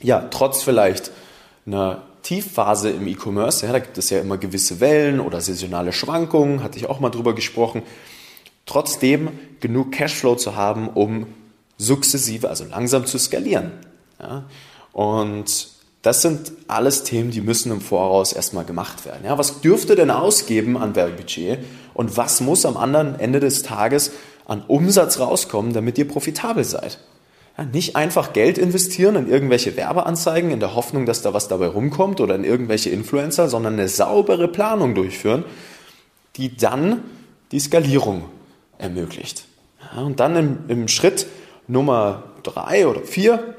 ja, 0.00 0.26
trotz 0.32 0.64
vielleicht 0.64 1.12
einer 1.64 2.02
Tiefphase 2.22 2.90
im 2.90 3.06
E-Commerce, 3.06 3.64
ja, 3.64 3.70
da 3.70 3.78
gibt 3.78 3.98
es 3.98 4.10
ja 4.10 4.18
immer 4.18 4.36
gewisse 4.36 4.80
Wellen 4.80 5.20
oder 5.20 5.40
saisonale 5.40 5.92
Schwankungen, 5.92 6.64
hatte 6.64 6.76
ich 6.76 6.86
auch 6.86 6.98
mal 6.98 7.10
drüber 7.10 7.36
gesprochen, 7.36 7.84
trotzdem 8.66 9.30
genug 9.60 9.92
Cashflow 9.92 10.34
zu 10.34 10.56
haben, 10.56 10.88
um 10.88 11.28
sukzessive, 11.78 12.48
also 12.48 12.64
langsam 12.64 13.06
zu 13.06 13.16
skalieren. 13.16 13.70
Ja. 14.18 14.46
Und 14.92 15.68
das 16.06 16.22
sind 16.22 16.52
alles 16.68 17.02
Themen, 17.02 17.32
die 17.32 17.40
müssen 17.40 17.72
im 17.72 17.80
Voraus 17.80 18.32
erstmal 18.32 18.64
gemacht 18.64 19.04
werden. 19.04 19.22
Ja, 19.24 19.38
was 19.38 19.60
dürft 19.60 19.90
ihr 19.90 19.96
denn 19.96 20.12
ausgeben 20.12 20.78
an 20.78 20.94
Werbebudget 20.94 21.58
und 21.94 22.16
was 22.16 22.40
muss 22.40 22.64
am 22.64 22.76
anderen 22.76 23.18
Ende 23.18 23.40
des 23.40 23.64
Tages 23.64 24.12
an 24.46 24.62
Umsatz 24.68 25.18
rauskommen, 25.18 25.72
damit 25.72 25.98
ihr 25.98 26.06
profitabel 26.06 26.62
seid? 26.62 27.00
Ja, 27.58 27.64
nicht 27.64 27.96
einfach 27.96 28.32
Geld 28.32 28.56
investieren 28.56 29.16
in 29.16 29.28
irgendwelche 29.28 29.76
Werbeanzeigen 29.76 30.52
in 30.52 30.60
der 30.60 30.76
Hoffnung, 30.76 31.06
dass 31.06 31.22
da 31.22 31.34
was 31.34 31.48
dabei 31.48 31.66
rumkommt 31.66 32.20
oder 32.20 32.36
in 32.36 32.44
irgendwelche 32.44 32.90
Influencer, 32.90 33.48
sondern 33.48 33.72
eine 33.72 33.88
saubere 33.88 34.46
Planung 34.46 34.94
durchführen, 34.94 35.42
die 36.36 36.56
dann 36.56 37.02
die 37.50 37.58
Skalierung 37.58 38.26
ermöglicht. 38.78 39.46
Ja, 39.80 40.02
und 40.02 40.20
dann 40.20 40.36
im, 40.36 40.58
im 40.68 40.86
Schritt 40.86 41.26
Nummer 41.66 42.22
drei 42.44 42.86
oder 42.86 43.00
vier 43.00 43.56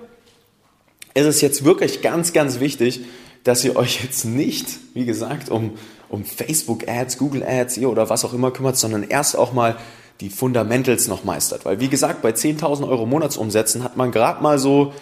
ist 1.18 1.26
es 1.26 1.42
jetzt 1.42 1.64
wirklich 1.64 2.02
ganz, 2.02 2.32
ganz 2.32 2.60
wichtig, 2.60 3.02
dass 3.44 3.64
ihr 3.64 3.76
euch 3.76 4.04
jetzt 4.04 4.26
nicht, 4.26 4.68
wie 4.94 5.06
gesagt, 5.06 5.50
um, 5.50 5.72
um 6.10 6.24
Facebook-Ads, 6.24 7.18
Google-Ads 7.18 7.80
oder 7.80 8.10
was 8.10 8.24
auch 8.24 8.34
immer 8.34 8.52
kümmert, 8.52 8.78
sondern 8.78 9.04
erst 9.04 9.36
auch 9.36 9.52
mal 9.52 9.78
die 10.22 10.30
Fundamentals 10.30 11.08
noch 11.08 11.24
meistert. 11.24 11.66
Weil, 11.66 11.80
wie 11.80 11.88
gesagt, 11.88 12.22
bei 12.22 12.30
10.000 12.30 12.88
Euro 12.88 13.06
Monatsumsätzen 13.06 13.84
hat 13.84 13.98
man 13.98 14.12
gerade 14.12 14.44
mal 14.44 14.60
so 14.60 14.94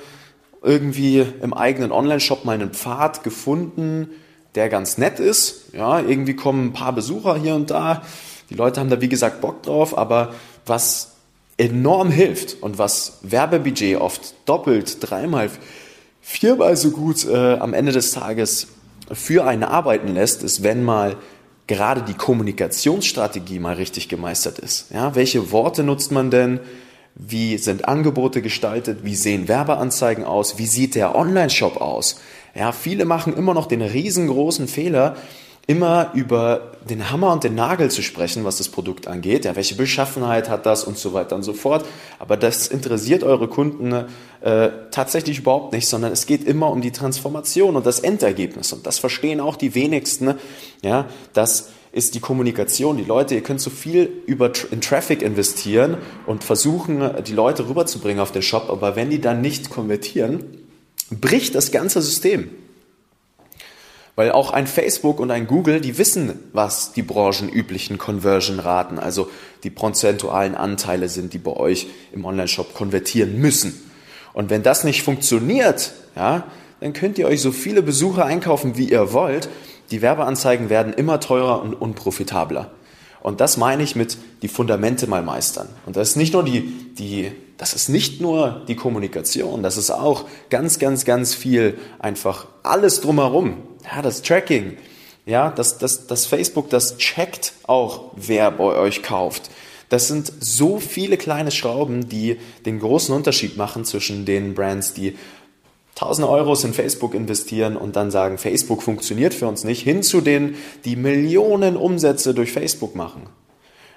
irgendwie 0.61 1.25
im 1.41 1.53
eigenen 1.53 1.91
Online-Shop 1.91 2.45
mal 2.45 2.53
einen 2.53 2.71
Pfad 2.71 3.23
gefunden, 3.23 4.09
der 4.55 4.69
ganz 4.69 4.97
nett 4.97 5.19
ist. 5.19 5.73
Ja, 5.73 5.99
irgendwie 5.99 6.35
kommen 6.35 6.67
ein 6.67 6.73
paar 6.73 6.93
Besucher 6.93 7.35
hier 7.35 7.55
und 7.55 7.71
da. 7.71 8.03
Die 8.49 8.55
Leute 8.55 8.79
haben 8.79 8.89
da, 8.89 9.01
wie 9.01 9.09
gesagt, 9.09 9.41
Bock 9.41 9.63
drauf, 9.63 9.97
aber 9.97 10.33
was 10.65 11.11
enorm 11.57 12.09
hilft 12.09 12.61
und 12.61 12.77
was 12.77 13.19
Werbebudget 13.21 13.99
oft 13.99 14.35
doppelt, 14.45 14.97
dreimal 15.01 15.49
viermal 16.25 16.75
so 16.75 16.89
gut 16.89 17.23
äh, 17.25 17.53
am 17.53 17.75
Ende 17.75 17.91
des 17.91 18.11
Tages 18.11 18.67
für 19.11 19.45
einen 19.45 19.63
arbeiten 19.63 20.15
lässt, 20.15 20.41
ist, 20.41 20.63
wenn 20.63 20.83
mal 20.83 21.17
gerade 21.67 22.01
die 22.01 22.15
Kommunikationsstrategie 22.15 23.59
mal 23.59 23.75
richtig 23.75 24.09
gemeistert 24.09 24.57
ist. 24.57 24.87
Ja, 24.91 25.13
welche 25.13 25.51
Worte 25.51 25.83
nutzt 25.83 26.11
man 26.11 26.31
denn? 26.31 26.59
Wie 27.13 27.59
sind 27.59 27.87
Angebote 27.87 28.41
gestaltet? 28.41 29.03
Wie 29.03 29.15
sehen 29.15 29.47
Werbeanzeigen 29.47 30.25
aus? 30.25 30.57
Wie 30.57 30.65
sieht 30.65 30.95
der 30.95 31.15
Online-Shop 31.15 31.77
aus? 31.79 32.19
Ja, 32.55 32.71
viele 32.71 33.05
machen 33.05 33.37
immer 33.37 33.53
noch 33.53 33.67
den 33.67 33.83
riesengroßen 33.83 34.67
Fehler, 34.67 35.15
immer 35.67 36.11
über 36.13 36.73
den 36.87 37.09
Hammer 37.09 37.31
und 37.33 37.43
den 37.43 37.55
Nagel 37.55 37.89
zu 37.89 38.03
sprechen, 38.03 38.45
was 38.45 38.57
das 38.57 38.69
Produkt 38.69 39.07
angeht. 39.07 39.45
Ja, 39.45 39.55
welche 39.55 39.75
Beschaffenheit 39.75 40.49
hat 40.49 40.65
das 40.65 40.83
und 40.83 40.97
so 40.97 41.13
weiter 41.13 41.35
und 41.35 41.43
so 41.43 41.53
fort. 41.53 41.85
Aber 42.19 42.37
das 42.37 42.67
interessiert 42.67 43.23
eure 43.23 43.47
Kunden 43.47 44.05
äh, 44.41 44.69
tatsächlich 44.91 45.39
überhaupt 45.39 45.73
nicht, 45.73 45.87
sondern 45.87 46.11
es 46.11 46.27
geht 46.27 46.43
immer 46.43 46.69
um 46.69 46.81
die 46.81 46.91
Transformation 46.91 47.75
und 47.75 47.85
das 47.85 47.99
Endergebnis. 47.99 48.73
Und 48.73 48.85
das 48.85 48.99
verstehen 48.99 49.39
auch 49.39 49.55
die 49.55 49.73
wenigsten. 49.73 50.35
Ja, 50.83 51.07
das 51.33 51.69
ist 51.91 52.13
die 52.13 52.19
Kommunikation. 52.19 52.97
Die 52.97 53.03
Leute, 53.03 53.33
ihr 53.33 53.41
könnt 53.41 53.61
so 53.61 53.71
viel 53.71 54.11
über 54.27 54.51
in 54.69 54.81
Traffic 54.81 55.23
investieren 55.23 55.97
und 56.27 56.43
versuchen, 56.43 57.23
die 57.25 57.33
Leute 57.33 57.67
rüberzubringen 57.67 58.19
auf 58.19 58.31
den 58.31 58.43
Shop. 58.43 58.69
Aber 58.69 58.95
wenn 58.95 59.09
die 59.09 59.21
dann 59.21 59.41
nicht 59.41 59.71
konvertieren, 59.71 60.43
bricht 61.09 61.55
das 61.55 61.71
ganze 61.71 62.01
System. 62.01 62.49
Weil 64.15 64.31
auch 64.31 64.51
ein 64.51 64.65
Facebook 64.65 65.19
und 65.19 65.29
ein 65.29 65.45
Google, 65.45 65.81
die 65.81 65.97
wissen, 65.97 66.39
was 66.53 66.93
die 66.93 67.01
branchenüblichen 67.01 67.97
Conversion-Raten, 67.97 68.97
also 68.97 69.29
die 69.63 69.69
prozentualen 69.69 70.55
Anteile 70.55 71.09
sind, 71.09 71.33
die 71.33 71.37
bei 71.37 71.51
euch 71.51 71.87
im 72.13 72.23
Online-Shop 72.23 72.73
konvertieren 72.73 73.37
müssen. 73.39 73.73
Und 74.33 74.49
wenn 74.49 74.63
das 74.63 74.83
nicht 74.83 75.03
funktioniert, 75.03 75.93
ja, 76.15 76.45
dann 76.79 76.93
könnt 76.93 77.17
ihr 77.17 77.27
euch 77.27 77.41
so 77.41 77.51
viele 77.51 77.81
Besucher 77.81 78.25
einkaufen, 78.25 78.77
wie 78.77 78.89
ihr 78.89 79.11
wollt. 79.11 79.49
Die 79.91 80.01
Werbeanzeigen 80.01 80.69
werden 80.69 80.93
immer 80.93 81.19
teurer 81.19 81.61
und 81.61 81.73
unprofitabler. 81.73 82.71
Und 83.25 83.41
das 83.41 83.57
meine 83.57 83.81
ich 83.81 83.95
mit 83.95 84.19
die 84.43 84.47
Fundamente 84.47 85.07
mal 85.07 85.23
meistern. 85.23 85.67
Und 85.87 85.95
das 85.95 86.09
ist 86.09 86.15
nicht 86.15 86.33
nur 86.33 86.43
die, 86.43 86.61
die, 86.93 87.31
das 87.57 87.73
ist 87.73 87.89
nicht 87.89 88.21
nur 88.21 88.61
die 88.67 88.75
Kommunikation, 88.75 89.63
das 89.63 89.77
ist 89.77 89.89
auch 89.89 90.25
ganz, 90.51 90.77
ganz, 90.77 91.05
ganz 91.05 91.33
viel 91.33 91.79
einfach 91.97 92.45
alles 92.61 93.01
drumherum. 93.01 93.63
Ja, 93.83 94.03
das 94.03 94.21
Tracking. 94.21 94.77
Ja, 95.25 95.49
das, 95.49 95.79
das, 95.79 96.05
das 96.05 96.27
Facebook, 96.27 96.69
das 96.69 96.97
checkt 96.97 97.53
auch, 97.65 98.11
wer 98.15 98.51
bei 98.51 98.75
euch 98.75 99.01
kauft. 99.01 99.49
Das 99.89 100.07
sind 100.07 100.31
so 100.39 100.79
viele 100.79 101.17
kleine 101.17 101.49
Schrauben, 101.49 102.07
die 102.07 102.37
den 102.67 102.79
großen 102.79 103.15
Unterschied 103.15 103.57
machen 103.57 103.85
zwischen 103.85 104.25
den 104.25 104.53
Brands, 104.53 104.93
die 104.93 105.17
tausende 105.95 106.29
Euros 106.29 106.63
in 106.65 106.73
Facebook 106.73 107.13
investieren 107.13 107.77
und 107.77 107.95
dann 107.95 108.11
sagen, 108.11 108.37
Facebook 108.37 108.83
funktioniert 108.83 109.33
für 109.33 109.47
uns 109.47 109.63
nicht, 109.63 109.81
hin 109.81 110.03
zu 110.03 110.21
denen, 110.21 110.55
die 110.83 110.97
Millionen 110.97 111.77
Umsätze 111.77 112.33
durch 112.33 112.51
Facebook 112.51 112.95
machen. 112.95 113.23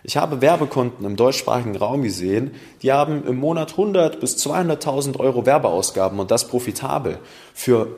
Ich 0.04 0.16
habe 0.16 0.40
Werbekunden 0.40 1.04
im 1.04 1.16
deutschsprachigen 1.16 1.76
Raum 1.76 2.02
gesehen, 2.02 2.52
die 2.82 2.92
haben 2.92 3.26
im 3.26 3.36
Monat 3.36 3.72
100 3.72 4.20
bis 4.20 4.36
200.000 4.36 5.18
Euro 5.18 5.44
Werbeausgaben 5.44 6.20
und 6.20 6.30
das 6.30 6.46
profitabel 6.46 7.18
für 7.52 7.96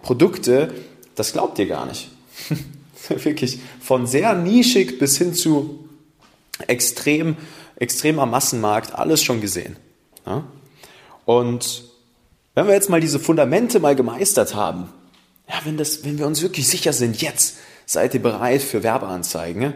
Produkte, 0.00 0.72
das 1.16 1.32
glaubt 1.32 1.58
ihr 1.58 1.66
gar 1.66 1.86
nicht. 1.86 2.10
Wirklich 3.08 3.58
von 3.80 4.06
sehr 4.06 4.34
nischig 4.34 5.00
bis 5.00 5.18
hin 5.18 5.34
zu 5.34 5.88
extrem, 6.68 7.36
extremer 7.74 8.26
Massenmarkt, 8.26 8.94
alles 8.94 9.22
schon 9.22 9.40
gesehen. 9.40 9.76
Ja? 10.24 10.44
Und 11.24 11.91
wenn 12.54 12.66
wir 12.66 12.74
jetzt 12.74 12.90
mal 12.90 13.00
diese 13.00 13.18
Fundamente 13.18 13.80
mal 13.80 13.96
gemeistert 13.96 14.54
haben, 14.54 14.88
ja, 15.48 15.54
wenn, 15.64 15.76
das, 15.76 16.04
wenn 16.04 16.18
wir 16.18 16.26
uns 16.26 16.42
wirklich 16.42 16.68
sicher 16.68 16.92
sind, 16.92 17.20
jetzt 17.20 17.58
seid 17.86 18.14
ihr 18.14 18.22
bereit 18.22 18.62
für 18.62 18.82
Werbeanzeigen, 18.82 19.74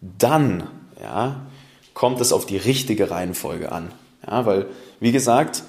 dann 0.00 0.68
ja, 1.00 1.46
kommt 1.94 2.20
es 2.20 2.32
auf 2.32 2.46
die 2.46 2.56
richtige 2.56 3.10
Reihenfolge 3.10 3.72
an. 3.72 3.92
Ja, 4.26 4.46
weil, 4.46 4.66
wie 5.00 5.12
gesagt, 5.12 5.62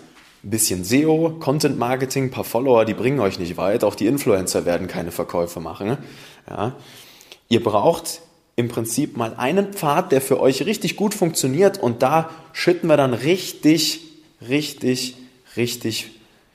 ein 0.43 0.50
bisschen 0.50 0.83
SEO, 0.83 1.38
Content 1.39 1.77
Marketing, 1.77 2.25
ein 2.25 2.31
paar 2.31 2.43
Follower, 2.43 2.86
die 2.86 2.93
bringen 2.93 3.19
euch 3.19 3.39
nicht 3.39 3.57
weit. 3.57 3.83
Auch 3.83 3.95
die 3.95 4.07
Influencer 4.07 4.65
werden 4.65 4.88
keine 4.88 5.12
Verkäufe 5.12 5.60
machen. 5.60 5.98
Ja. 6.50 6.75
Ihr 7.48 7.63
braucht 7.63 8.21
im 8.55 8.67
Prinzip 8.67 9.17
mal 9.17 9.36
einen 9.36 9.74
Pfad, 9.74 10.12
der 10.12 10.21
für 10.21 10.39
euch 10.39 10.65
richtig 10.65 10.95
gut 10.95 11.13
funktioniert 11.13 11.77
und 11.77 12.01
da 12.01 12.29
schütten 12.53 12.88
wir 12.88 12.98
dann 12.98 13.13
richtig, 13.13 14.01
richtig, 14.48 15.15
richtig, 15.55 16.12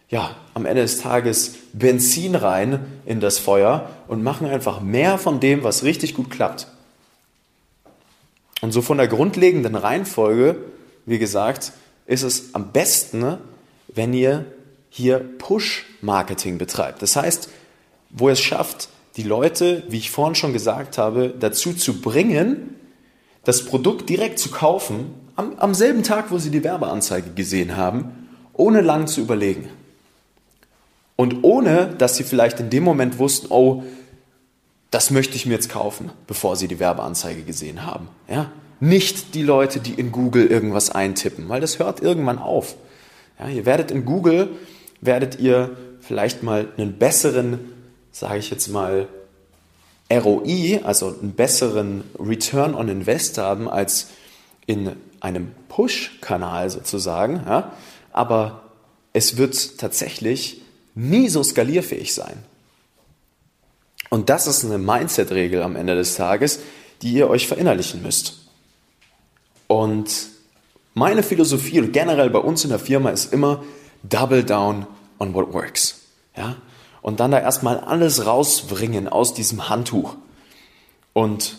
ja, 0.08 0.36
am 0.54 0.66
Ende 0.66 0.82
des 0.82 1.00
Tages 1.00 1.54
Benzin 1.72 2.34
rein 2.34 2.86
in 3.06 3.20
das 3.20 3.38
Feuer 3.38 3.90
und 4.08 4.22
machen 4.22 4.46
einfach 4.46 4.80
mehr 4.80 5.18
von 5.18 5.40
dem, 5.40 5.64
was 5.64 5.82
richtig 5.82 6.14
gut 6.14 6.30
klappt. 6.30 6.68
Und 8.62 8.72
so 8.72 8.82
von 8.82 8.98
der 8.98 9.08
grundlegenden 9.08 9.74
Reihenfolge, 9.74 10.56
wie 11.04 11.18
gesagt, 11.18 11.72
ist 12.06 12.22
es 12.22 12.54
am 12.54 12.72
besten, 12.72 13.38
wenn 13.88 14.14
ihr 14.14 14.44
hier 14.88 15.18
Push-Marketing 15.18 16.56
betreibt. 16.56 17.02
Das 17.02 17.16
heißt, 17.16 17.50
wo 18.10 18.28
ihr 18.28 18.32
es 18.32 18.40
schafft, 18.40 18.88
die 19.16 19.24
Leute, 19.24 19.82
wie 19.88 19.98
ich 19.98 20.10
vorhin 20.10 20.34
schon 20.34 20.52
gesagt 20.52 20.98
habe, 20.98 21.34
dazu 21.38 21.72
zu 21.74 22.00
bringen, 22.00 22.76
das 23.44 23.64
Produkt 23.64 24.08
direkt 24.08 24.38
zu 24.38 24.50
kaufen, 24.50 25.14
am, 25.36 25.58
am 25.58 25.74
selben 25.74 26.02
Tag, 26.02 26.30
wo 26.30 26.38
sie 26.38 26.50
die 26.50 26.64
Werbeanzeige 26.64 27.30
gesehen 27.30 27.76
haben, 27.76 28.28
ohne 28.52 28.80
lang 28.80 29.06
zu 29.06 29.20
überlegen. 29.20 29.68
Und 31.16 31.42
ohne, 31.42 31.94
dass 31.98 32.16
sie 32.16 32.24
vielleicht 32.24 32.60
in 32.60 32.70
dem 32.70 32.84
Moment 32.84 33.18
wussten, 33.18 33.46
oh, 33.50 33.82
das 34.90 35.10
möchte 35.10 35.36
ich 35.36 35.46
mir 35.46 35.54
jetzt 35.54 35.70
kaufen, 35.70 36.10
bevor 36.26 36.56
sie 36.56 36.68
die 36.68 36.78
Werbeanzeige 36.78 37.42
gesehen 37.42 37.84
haben. 37.84 38.08
Ja? 38.28 38.50
nicht 38.80 39.34
die 39.34 39.42
Leute, 39.42 39.80
die 39.80 39.94
in 39.94 40.12
Google 40.12 40.46
irgendwas 40.46 40.90
eintippen, 40.90 41.48
weil 41.48 41.60
das 41.60 41.78
hört 41.78 42.00
irgendwann 42.00 42.38
auf. 42.38 42.76
Ja, 43.38 43.48
ihr 43.48 43.66
werdet 43.66 43.90
in 43.90 44.04
Google, 44.04 44.50
werdet 45.00 45.38
ihr 45.38 45.76
vielleicht 46.00 46.42
mal 46.42 46.68
einen 46.76 46.98
besseren, 46.98 47.72
sage 48.12 48.38
ich 48.38 48.50
jetzt 48.50 48.68
mal, 48.68 49.08
ROI, 50.12 50.80
also 50.84 51.08
einen 51.20 51.32
besseren 51.32 52.04
Return 52.18 52.74
on 52.74 52.88
Invest 52.88 53.38
haben 53.38 53.68
als 53.68 54.08
in 54.66 54.92
einem 55.20 55.50
Push-Kanal 55.68 56.70
sozusagen. 56.70 57.42
Ja? 57.46 57.72
Aber 58.12 58.62
es 59.12 59.36
wird 59.36 59.78
tatsächlich 59.78 60.62
nie 60.96 61.28
so 61.28 61.44
skalierfähig 61.44 62.12
sein. 62.12 62.42
Und 64.10 64.30
das 64.30 64.46
ist 64.46 64.64
eine 64.64 64.78
Mindset-Regel 64.78 65.62
am 65.62 65.76
Ende 65.76 65.94
des 65.94 66.16
Tages, 66.16 66.60
die 67.02 67.12
ihr 67.12 67.28
euch 67.28 67.46
verinnerlichen 67.46 68.02
müsst. 68.02 68.46
Und 69.68 70.10
meine 70.94 71.22
Philosophie 71.22 71.80
und 71.80 71.92
generell 71.92 72.30
bei 72.30 72.38
uns 72.38 72.64
in 72.64 72.70
der 72.70 72.78
Firma 72.78 73.10
ist 73.10 73.32
immer 73.32 73.62
Double 74.02 74.42
down 74.42 74.86
on 75.18 75.34
what 75.34 75.52
works. 75.52 76.00
Ja? 76.36 76.56
Und 77.02 77.20
dann 77.20 77.30
da 77.30 77.40
erstmal 77.40 77.78
alles 77.78 78.26
rausbringen 78.26 79.08
aus 79.08 79.34
diesem 79.34 79.68
Handtuch. 79.68 80.16
Und 81.12 81.58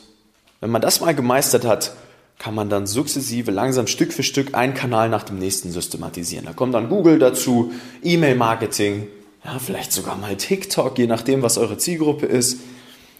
wenn 0.60 0.72
man 0.72 0.82
das 0.82 1.02
mal 1.02 1.14
gemeistert 1.14 1.66
hat, 1.66 1.96
kann 2.40 2.56
man 2.56 2.70
dann 2.70 2.88
sukzessive, 2.88 3.52
langsam 3.52 3.88
Stück 3.88 4.14
für 4.14 4.24
Stück 4.24 4.54
einen 4.56 4.74
Kanal 4.74 5.10
nach 5.10 5.24
dem 5.24 5.40
nächsten 5.40 5.72
systematisieren. 5.72 6.46
Da 6.46 6.54
kommt 6.54 6.74
dann 6.74 6.90
Google 6.90 7.20
dazu, 7.20 7.72
E-Mail-Marketing, 8.04 9.08
ja, 9.44 9.60
vielleicht 9.60 9.92
sogar 9.92 10.16
mal 10.18 10.36
TikTok, 10.36 10.98
je 10.98 11.08
nachdem, 11.08 11.42
was 11.42 11.58
eure 11.58 11.78
Zielgruppe 11.78 12.26
ist. 12.26 12.60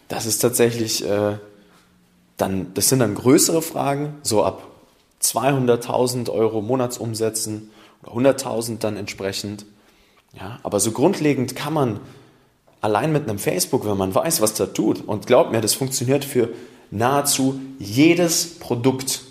Das 0.08 0.26
ist 0.26 0.40
tatsächlich 0.40 1.06
äh, 1.06 1.38
dann, 2.38 2.74
das 2.74 2.90
sind 2.90 3.00
dann 3.00 3.16
größere 3.16 3.62
Fragen, 3.62 4.16
so 4.24 4.44
ab 4.44 4.64
200.000 5.22 6.30
Euro 6.30 6.62
Monatsumsätzen 6.62 7.72
oder 8.04 8.32
100.000 8.32 8.80
dann 8.80 8.96
entsprechend. 8.98 9.66
Ja, 10.34 10.60
aber 10.64 10.80
so 10.80 10.92
grundlegend 10.92 11.56
kann 11.56 11.74
man 11.74 12.00
allein 12.82 13.12
mit 13.12 13.28
einem 13.28 13.40
Facebook, 13.40 13.86
wenn 13.86 13.98
man 13.98 14.14
weiß, 14.14 14.42
was 14.42 14.54
da 14.54 14.68
tut, 14.68 15.08
und 15.08 15.26
glaubt 15.26 15.52
mir, 15.52 15.62
das 15.62 15.74
funktioniert 15.74 16.24
für 16.24 16.50
nahezu 16.92 17.60
jedes 17.80 18.60
Produkt. 18.60 19.24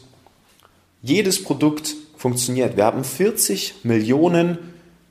Jedes 1.02 1.42
Produkt 1.42 1.94
funktioniert. 2.16 2.76
Wir 2.76 2.84
haben 2.84 3.04
40 3.04 3.84
Millionen 3.84 4.58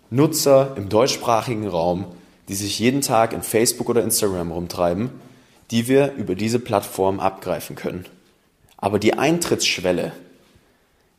Nutzer 0.09 0.73
im 0.77 0.89
deutschsprachigen 0.89 1.67
Raum, 1.67 2.05
die 2.47 2.55
sich 2.55 2.79
jeden 2.79 3.01
Tag 3.01 3.33
in 3.33 3.41
Facebook 3.41 3.89
oder 3.89 4.03
Instagram 4.03 4.51
rumtreiben, 4.51 5.09
die 5.71 5.87
wir 5.87 6.13
über 6.13 6.35
diese 6.35 6.59
Plattform 6.59 7.19
abgreifen 7.19 7.75
können. 7.75 8.05
Aber 8.77 8.99
die 8.99 9.17
Eintrittsschwelle 9.17 10.11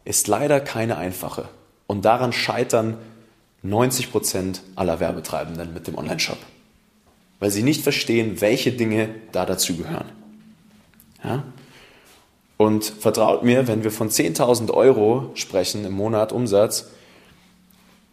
ist 0.04 0.28
leider 0.28 0.60
keine 0.60 0.96
einfache. 0.96 1.48
Und 1.86 2.04
daran 2.04 2.32
scheitern 2.32 2.96
90 3.62 4.12
Prozent 4.12 4.62
aller 4.76 5.00
Werbetreibenden 5.00 5.74
mit 5.74 5.86
dem 5.86 5.98
Onlineshop. 5.98 6.38
Weil 7.40 7.50
sie 7.50 7.62
nicht 7.62 7.82
verstehen, 7.82 8.40
welche 8.40 8.72
Dinge 8.72 9.08
da 9.32 9.44
dazugehören. 9.44 10.06
Ja? 11.24 11.42
Und 12.56 12.84
vertraut 12.84 13.42
mir, 13.42 13.68
wenn 13.68 13.84
wir 13.84 13.90
von 13.90 14.08
10.000 14.08 14.70
Euro 14.72 15.30
sprechen 15.34 15.84
im 15.84 15.92
Monat 15.92 16.32
Umsatz, 16.32 16.90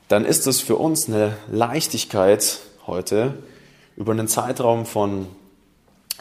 dann 0.08 0.26
ist 0.26 0.48
es 0.48 0.62
für 0.62 0.76
uns 0.76 1.08
eine 1.08 1.38
Leichtigkeit 1.52 2.60
heute 2.86 3.36
über 3.96 4.12
einen 4.12 4.28
Zeitraum 4.28 4.86
von 4.86 5.28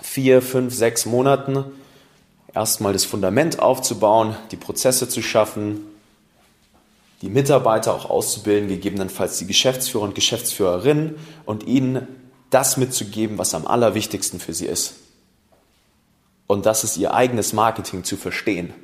vier, 0.01 0.43
fünf, 0.43 0.75
sechs 0.75 1.07
Monaten 1.07 1.65
erstmal 2.55 2.93
das 2.93 3.05
Fundament 3.05 3.59
aufzubauen, 3.59 4.37
die 4.51 4.57
Prozesse 4.57 5.09
zu 5.09 5.23
schaffen, 5.23 5.81
die 7.23 7.31
Mitarbeiter 7.31 7.95
auch 7.95 8.11
auszubilden, 8.11 8.69
gegebenenfalls 8.69 9.39
die 9.39 9.47
Geschäftsführer 9.47 10.05
und 10.05 10.15
Geschäftsführerinnen 10.15 11.15
und 11.45 11.67
ihnen 11.67 12.09
das 12.51 12.77
mitzugeben, 12.77 13.39
was 13.39 13.55
am 13.55 13.67
allerwichtigsten 13.67 14.41
für 14.41 14.53
sie 14.53 14.67
ist. 14.67 14.95
Und 16.47 16.67
das 16.67 16.85
ist 16.85 16.97
ihr 16.99 17.15
eigenes 17.15 17.53
Marketing 17.53 18.05
zu 18.05 18.17
verstehen, 18.17 18.75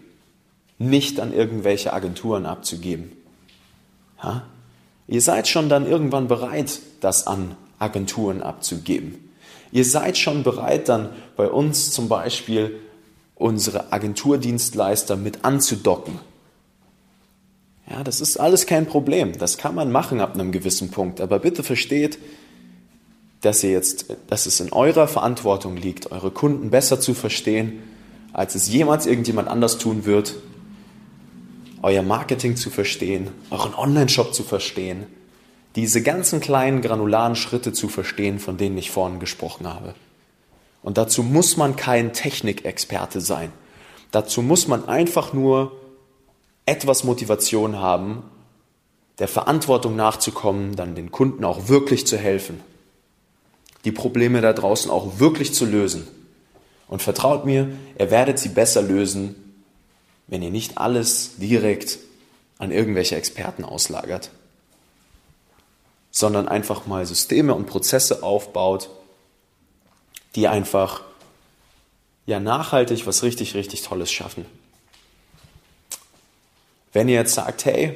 nicht 0.79 1.21
an 1.21 1.35
irgendwelche 1.35 1.93
Agenturen 1.93 2.47
abzugeben. 2.47 3.13
Ja? 4.23 4.47
Ihr 5.09 5.23
seid 5.23 5.49
schon 5.49 5.69
dann 5.71 5.87
irgendwann 5.87 6.29
bereit, 6.29 6.81
das 7.01 7.27
an 7.27 7.57
Agenturen 7.79 8.43
abzugeben. 8.43 9.33
Ihr 9.73 9.85
seid 9.85 10.19
schon 10.19 10.43
bereit, 10.43 10.89
dann 10.89 11.09
bei 11.37 11.49
uns 11.49 11.91
zum 11.91 12.09
Beispiel 12.09 12.79
unsere 13.35 13.93
Agenturdienstleister 13.93 15.17
mit 15.17 15.45
anzudocken. 15.45 16.19
Ja, 17.89 18.05
das 18.05 18.21
ist 18.21 18.39
alles 18.39 18.67
kein 18.67 18.87
Problem. 18.87 19.39
Das 19.39 19.57
kann 19.57 19.75
man 19.75 19.91
machen 19.91 20.21
ab 20.21 20.35
einem 20.35 20.53
gewissen 20.53 20.91
Punkt. 20.91 21.21
Aber 21.23 21.39
bitte 21.39 21.63
versteht, 21.63 22.19
dass 23.41 23.63
ihr 23.65 23.71
jetzt, 23.71 24.07
dass 24.27 24.47
es 24.47 24.61
in 24.61 24.73
eurer 24.73 25.09
Verantwortung 25.09 25.77
liegt, 25.77 26.13
eure 26.13 26.31
Kunden 26.31 26.71
besser 26.71 27.01
zu 27.01 27.15
verstehen, 27.15 27.83
als 28.33 28.55
es 28.55 28.69
jemals 28.69 29.07
irgendjemand 29.07 29.49
anders 29.49 29.79
tun 29.79 30.05
wird, 30.05 30.35
euer 31.83 32.03
Marketing 32.03 32.57
zu 32.57 32.71
verstehen, 32.71 33.29
euren 33.51 33.75
Online-Shop 33.75 34.35
zu 34.35 34.43
verstehen, 34.43 35.07
diese 35.77 36.03
ganzen 36.03 36.41
kleinen 36.41 36.81
granularen 36.81 37.37
Schritte 37.37 37.73
zu 37.73 37.89
verstehen, 37.89 38.39
von 38.39 38.57
denen 38.57 38.79
ich 38.79 38.91
vorhin 38.91 39.21
gesprochen 39.21 39.67
habe. 39.67 39.95
Und 40.83 40.99
dazu 40.99 41.23
muss 41.23 41.57
man 41.57 41.77
kein 41.77 42.13
Technikexperte 42.13 43.21
sein. 43.21 43.53
Dazu 44.11 44.43
muss 44.43 44.69
man 44.69 44.89
einfach 44.89 45.33
nur 45.33 45.73
etwas 46.67 47.05
Motivation 47.05 47.77
haben, 47.79 48.23
der 49.19 49.29
Verantwortung 49.29 49.97
nachzukommen, 49.97 50.77
dann 50.77 50.95
den 50.95 51.11
Kunden 51.11 51.45
auch 51.45 51.69
wirklich 51.69 52.07
zu 52.07 52.17
helfen 52.17 52.61
die 53.85 53.93
Probleme 53.93 54.41
da 54.41 54.53
draußen 54.53 54.91
auch 54.91 55.19
wirklich 55.19 55.55
zu 55.55 55.65
lösen. 55.65 56.07
Und 56.89 57.03
vertraut 57.03 57.45
mir, 57.45 57.71
ihr 57.99 58.11
werdet 58.11 58.39
sie 58.39 58.49
besser 58.49 58.83
lösen, 58.83 59.48
wenn 60.29 60.43
ihr 60.43 60.51
nicht 60.51 60.79
alles 60.79 61.37
direkt 61.39 61.99
an 62.59 62.71
irgendwelche 62.71 63.17
Experten 63.17 63.65
auslagert, 63.65 64.31
sondern 66.11 66.49
einfach 66.49 66.87
mal 66.87 67.05
Systeme 67.07 67.55
und 67.55 67.67
Prozesse 67.67 68.23
aufbaut, 68.23 68.91
die 70.35 70.49
einfach 70.49 71.03
ja 72.27 72.41
nachhaltig 72.41 73.07
was 73.07 73.23
richtig, 73.23 73.55
richtig 73.55 73.83
Tolles 73.83 74.13
schaffen. 74.13 74.45
Wenn 76.93 77.09
ihr 77.09 77.15
jetzt 77.15 77.35
sagt, 77.35 77.65
hey, 77.65 77.95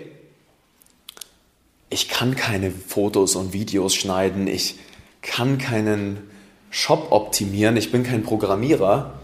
ich 1.91 2.09
kann 2.09 2.35
keine 2.37 2.71
Fotos 2.71 3.37
und 3.37 3.53
Videos 3.53 3.95
schneiden, 3.95 4.47
ich 4.47 4.77
kann 5.21 5.59
keinen 5.59 6.31
Shop 6.71 7.09
optimieren, 7.11 7.77
ich 7.77 7.93
bin 7.93 8.03
kein 8.03 8.23
Programmierer, 8.23 9.21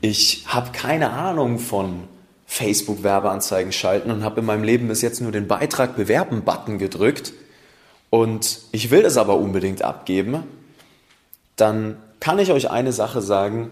ich 0.00 0.44
habe 0.46 0.72
keine 0.72 1.10
Ahnung 1.10 1.58
von 1.58 2.08
Facebook 2.46 3.02
Werbeanzeigen 3.02 3.72
schalten 3.72 4.10
und 4.10 4.24
habe 4.24 4.40
in 4.40 4.46
meinem 4.46 4.64
Leben 4.64 4.88
bis 4.88 5.02
jetzt 5.02 5.20
nur 5.20 5.32
den 5.32 5.46
Beitrag 5.46 5.96
bewerben 5.96 6.42
Button 6.42 6.78
gedrückt 6.78 7.32
und 8.10 8.60
ich 8.72 8.90
will 8.90 9.02
das 9.02 9.16
aber 9.16 9.36
unbedingt 9.36 9.82
abgeben, 9.82 10.42
dann 11.56 11.96
kann 12.18 12.38
ich 12.38 12.50
euch 12.50 12.70
eine 12.70 12.92
Sache 12.92 13.22
sagen, 13.22 13.70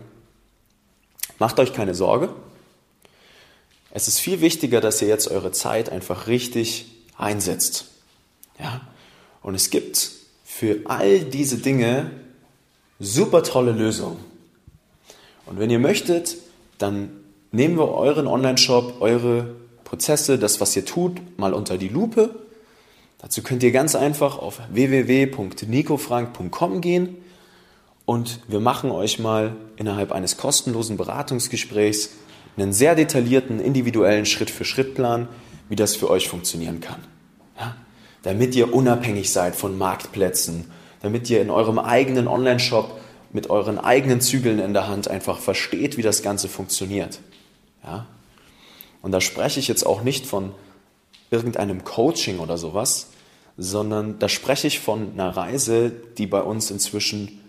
macht 1.38 1.58
euch 1.58 1.72
keine 1.72 1.94
Sorge. 1.94 2.30
Es 3.90 4.06
ist 4.06 4.20
viel 4.20 4.40
wichtiger, 4.40 4.80
dass 4.80 5.02
ihr 5.02 5.08
jetzt 5.08 5.28
eure 5.28 5.50
Zeit 5.50 5.90
einfach 5.90 6.28
richtig 6.28 6.86
einsetzt. 7.16 7.86
Ja? 8.60 8.80
Und 9.42 9.54
es 9.54 9.70
gibt 9.70 10.10
für 10.44 10.80
all 10.84 11.20
diese 11.20 11.58
Dinge 11.58 12.10
super 13.00 13.42
tolle 13.42 13.72
Lösungen. 13.72 14.18
Und 15.48 15.58
wenn 15.58 15.70
ihr 15.70 15.78
möchtet, 15.78 16.36
dann 16.78 17.10
nehmen 17.50 17.76
wir 17.76 17.92
euren 17.92 18.26
Online-Shop, 18.26 18.96
eure 19.00 19.54
Prozesse, 19.84 20.38
das, 20.38 20.60
was 20.60 20.76
ihr 20.76 20.84
tut, 20.84 21.38
mal 21.38 21.54
unter 21.54 21.78
die 21.78 21.88
Lupe. 21.88 22.34
Dazu 23.18 23.42
könnt 23.42 23.62
ihr 23.62 23.72
ganz 23.72 23.94
einfach 23.94 24.38
auf 24.38 24.60
www.nicofrank.com 24.70 26.80
gehen 26.80 27.16
und 28.04 28.40
wir 28.48 28.60
machen 28.60 28.90
euch 28.90 29.18
mal 29.18 29.56
innerhalb 29.76 30.12
eines 30.12 30.36
kostenlosen 30.36 30.96
Beratungsgesprächs 30.96 32.10
einen 32.56 32.72
sehr 32.72 32.94
detaillierten, 32.94 33.60
individuellen 33.60 34.26
Schritt-für-Schritt-Plan, 34.26 35.28
wie 35.68 35.76
das 35.76 35.96
für 35.96 36.10
euch 36.10 36.28
funktionieren 36.28 36.80
kann. 36.80 37.00
Ja? 37.58 37.76
damit 38.22 38.54
ihr 38.54 38.74
unabhängig 38.74 39.32
seid 39.32 39.54
von 39.54 39.78
Marktplätzen, 39.78 40.70
damit 41.00 41.30
ihr 41.30 41.40
in 41.40 41.50
eurem 41.50 41.78
eigenen 41.78 42.28
Online-Shop 42.28 43.00
mit 43.32 43.50
euren 43.50 43.78
eigenen 43.78 44.20
Zügeln 44.20 44.58
in 44.58 44.72
der 44.72 44.88
Hand 44.88 45.08
einfach 45.08 45.38
versteht, 45.38 45.96
wie 45.96 46.02
das 46.02 46.22
Ganze 46.22 46.48
funktioniert. 46.48 47.20
Ja? 47.84 48.06
Und 49.02 49.12
da 49.12 49.20
spreche 49.20 49.60
ich 49.60 49.68
jetzt 49.68 49.84
auch 49.84 50.02
nicht 50.02 50.26
von 50.26 50.52
irgendeinem 51.30 51.84
Coaching 51.84 52.38
oder 52.38 52.58
sowas, 52.58 53.08
sondern 53.56 54.18
da 54.18 54.28
spreche 54.28 54.66
ich 54.66 54.80
von 54.80 55.12
einer 55.12 55.36
Reise, 55.36 55.90
die 55.90 56.26
bei 56.26 56.40
uns 56.40 56.70
inzwischen 56.70 57.40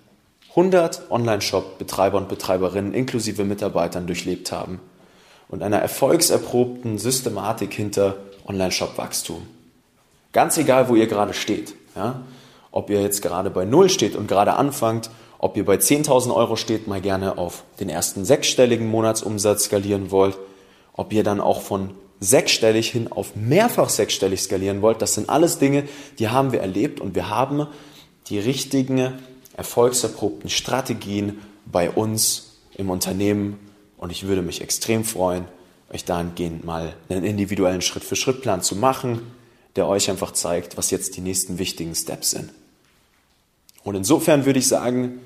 100 0.50 1.12
Online-Shop-Betreiber 1.12 2.18
und 2.18 2.28
Betreiberinnen 2.28 2.94
inklusive 2.94 3.46
Mitarbeitern 3.46 4.08
durchlebt 4.08 4.52
haben. 4.52 4.80
und 5.50 5.64
einer 5.64 5.80
erfolgserprobten 5.80 7.00
Systematik 7.00 7.74
hinter 7.74 8.18
Online-Shop-Wachstum. 8.46 9.48
Ganz 10.32 10.58
egal, 10.58 10.90
wo 10.90 10.96
ihr 10.96 11.08
gerade 11.08 11.34
steht. 11.34 11.74
Ja? 11.96 12.22
Ob 12.72 12.92
ihr 12.92 13.02
jetzt 13.02 13.22
gerade 13.22 13.50
bei 13.50 13.66
Null 13.66 13.90
steht 13.90 14.16
und 14.16 14.28
gerade 14.28 14.54
anfangt, 14.54 15.10
ob 15.40 15.56
ihr 15.58 15.66
bei 15.66 15.78
10.000 15.78 16.36
Euro 16.36 16.56
steht, 16.58 16.88
mal 16.88 17.02
gerne 17.02 17.38
auf 17.38 17.64
den 17.80 17.90
ersten 17.90 18.26
sechsstelligen 18.26 18.88
Monatsumsatz 18.88 19.64
skalieren 19.64 20.12
wollt, 20.12 20.38
ob 20.94 21.14
ihr 21.14 21.24
dann 21.24 21.40
auch 21.40 21.62
von 21.62 21.92
sechsstellig 22.20 22.92
hin 22.92 23.10
auf 23.10 23.36
mehrfach 23.36 23.88
sechsstellig 23.88 24.42
skalieren 24.42 24.82
wollt, 24.82 25.02
das 25.02 25.14
sind 25.14 25.30
alles 25.30 25.58
Dinge, 25.58 25.86
die 26.20 26.28
haben 26.28 26.52
wir 26.52 26.60
erlebt 26.60 27.00
und 27.00 27.16
wir 27.16 27.30
haben 27.30 27.68
die 28.28 28.38
richtigen, 28.38 29.14
erfolgserprobten 29.56 30.50
Strategien 30.50 31.40
bei 31.66 31.90
uns 31.90 32.58
im 32.76 32.90
Unternehmen 32.90 33.58
und 33.98 34.12
ich 34.12 34.28
würde 34.28 34.42
mich 34.42 34.62
extrem 34.62 35.06
freuen, 35.06 35.46
euch 35.92 36.04
dahingehend 36.04 36.66
mal 36.66 36.94
einen 37.08 37.24
individuellen 37.24 37.82
Schritt-für-Schritt-Plan 37.82 38.62
zu 38.62 38.76
machen, 38.76 39.22
der 39.78 39.88
euch 39.88 40.10
einfach 40.10 40.32
zeigt, 40.32 40.78
was 40.78 40.92
jetzt 40.92 41.16
die 41.16 41.22
nächsten 41.22 41.58
wichtigen 41.60 41.96
Steps 41.96 42.32
sind. 42.32 42.52
Und 43.84 43.96
insofern 43.96 44.46
würde 44.46 44.60
ich 44.60 44.68
sagen, 44.68 45.20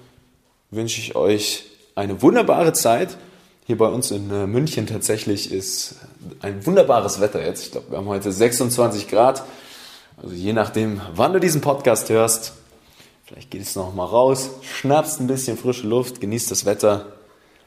wünsche 0.75 0.99
ich 0.99 1.15
euch 1.15 1.65
eine 1.95 2.21
wunderbare 2.21 2.73
Zeit. 2.73 3.17
Hier 3.65 3.77
bei 3.77 3.88
uns 3.88 4.12
in 4.12 4.29
äh, 4.29 4.47
München 4.47 4.88
tatsächlich 4.88 5.51
ist 5.51 5.95
ein 6.41 6.65
wunderbares 6.65 7.21
Wetter 7.21 7.45
jetzt. 7.45 7.65
Ich 7.65 7.71
glaube, 7.71 7.91
wir 7.91 7.97
haben 7.97 8.07
heute 8.07 8.31
26 8.31 9.07
Grad. 9.07 9.43
Also 10.21 10.36
je 10.36 10.53
nachdem, 10.53 11.01
wann 11.15 11.33
du 11.33 11.39
diesen 11.39 11.62
Podcast 11.62 12.09
hörst, 12.09 12.53
vielleicht 13.25 13.51
geht 13.51 13.62
es 13.62 13.75
noch 13.75 13.93
mal 13.93 14.05
raus, 14.05 14.49
schnappst 14.62 15.19
ein 15.19 15.27
bisschen 15.27 15.57
frische 15.57 15.88
Luft, 15.88 16.21
genießt 16.21 16.51
das 16.51 16.65
Wetter, 16.65 17.07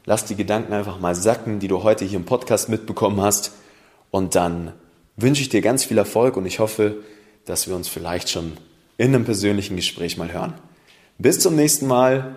lass 0.05 0.25
die 0.25 0.37
Gedanken 0.37 0.73
einfach 0.73 1.01
mal 1.01 1.15
sacken, 1.15 1.59
die 1.59 1.69
du 1.69 1.83
heute 1.83 2.05
hier 2.05 2.19
im 2.19 2.25
Podcast 2.25 2.69
mitbekommen 2.69 3.21
hast. 3.21 3.53
Und 4.11 4.35
dann 4.35 4.73
wünsche 5.17 5.43
ich 5.43 5.49
dir 5.49 5.63
ganz 5.63 5.85
viel 5.85 5.99
Erfolg 5.99 6.37
und 6.37 6.47
ich 6.47 6.59
hoffe, 6.59 6.97
dass 7.47 7.69
wir 7.69 7.75
uns 7.75 7.89
vielleicht 7.89 8.29
schon 8.29 8.53
in 8.99 9.15
einem 9.15 9.25
persönlichen 9.25 9.77
Gespräch 9.77 10.17
mal 10.17 10.33
hören. 10.33 10.55
Bis 11.19 11.41
zum 11.41 11.57
nächsten 11.57 11.87
Mal, 11.87 12.37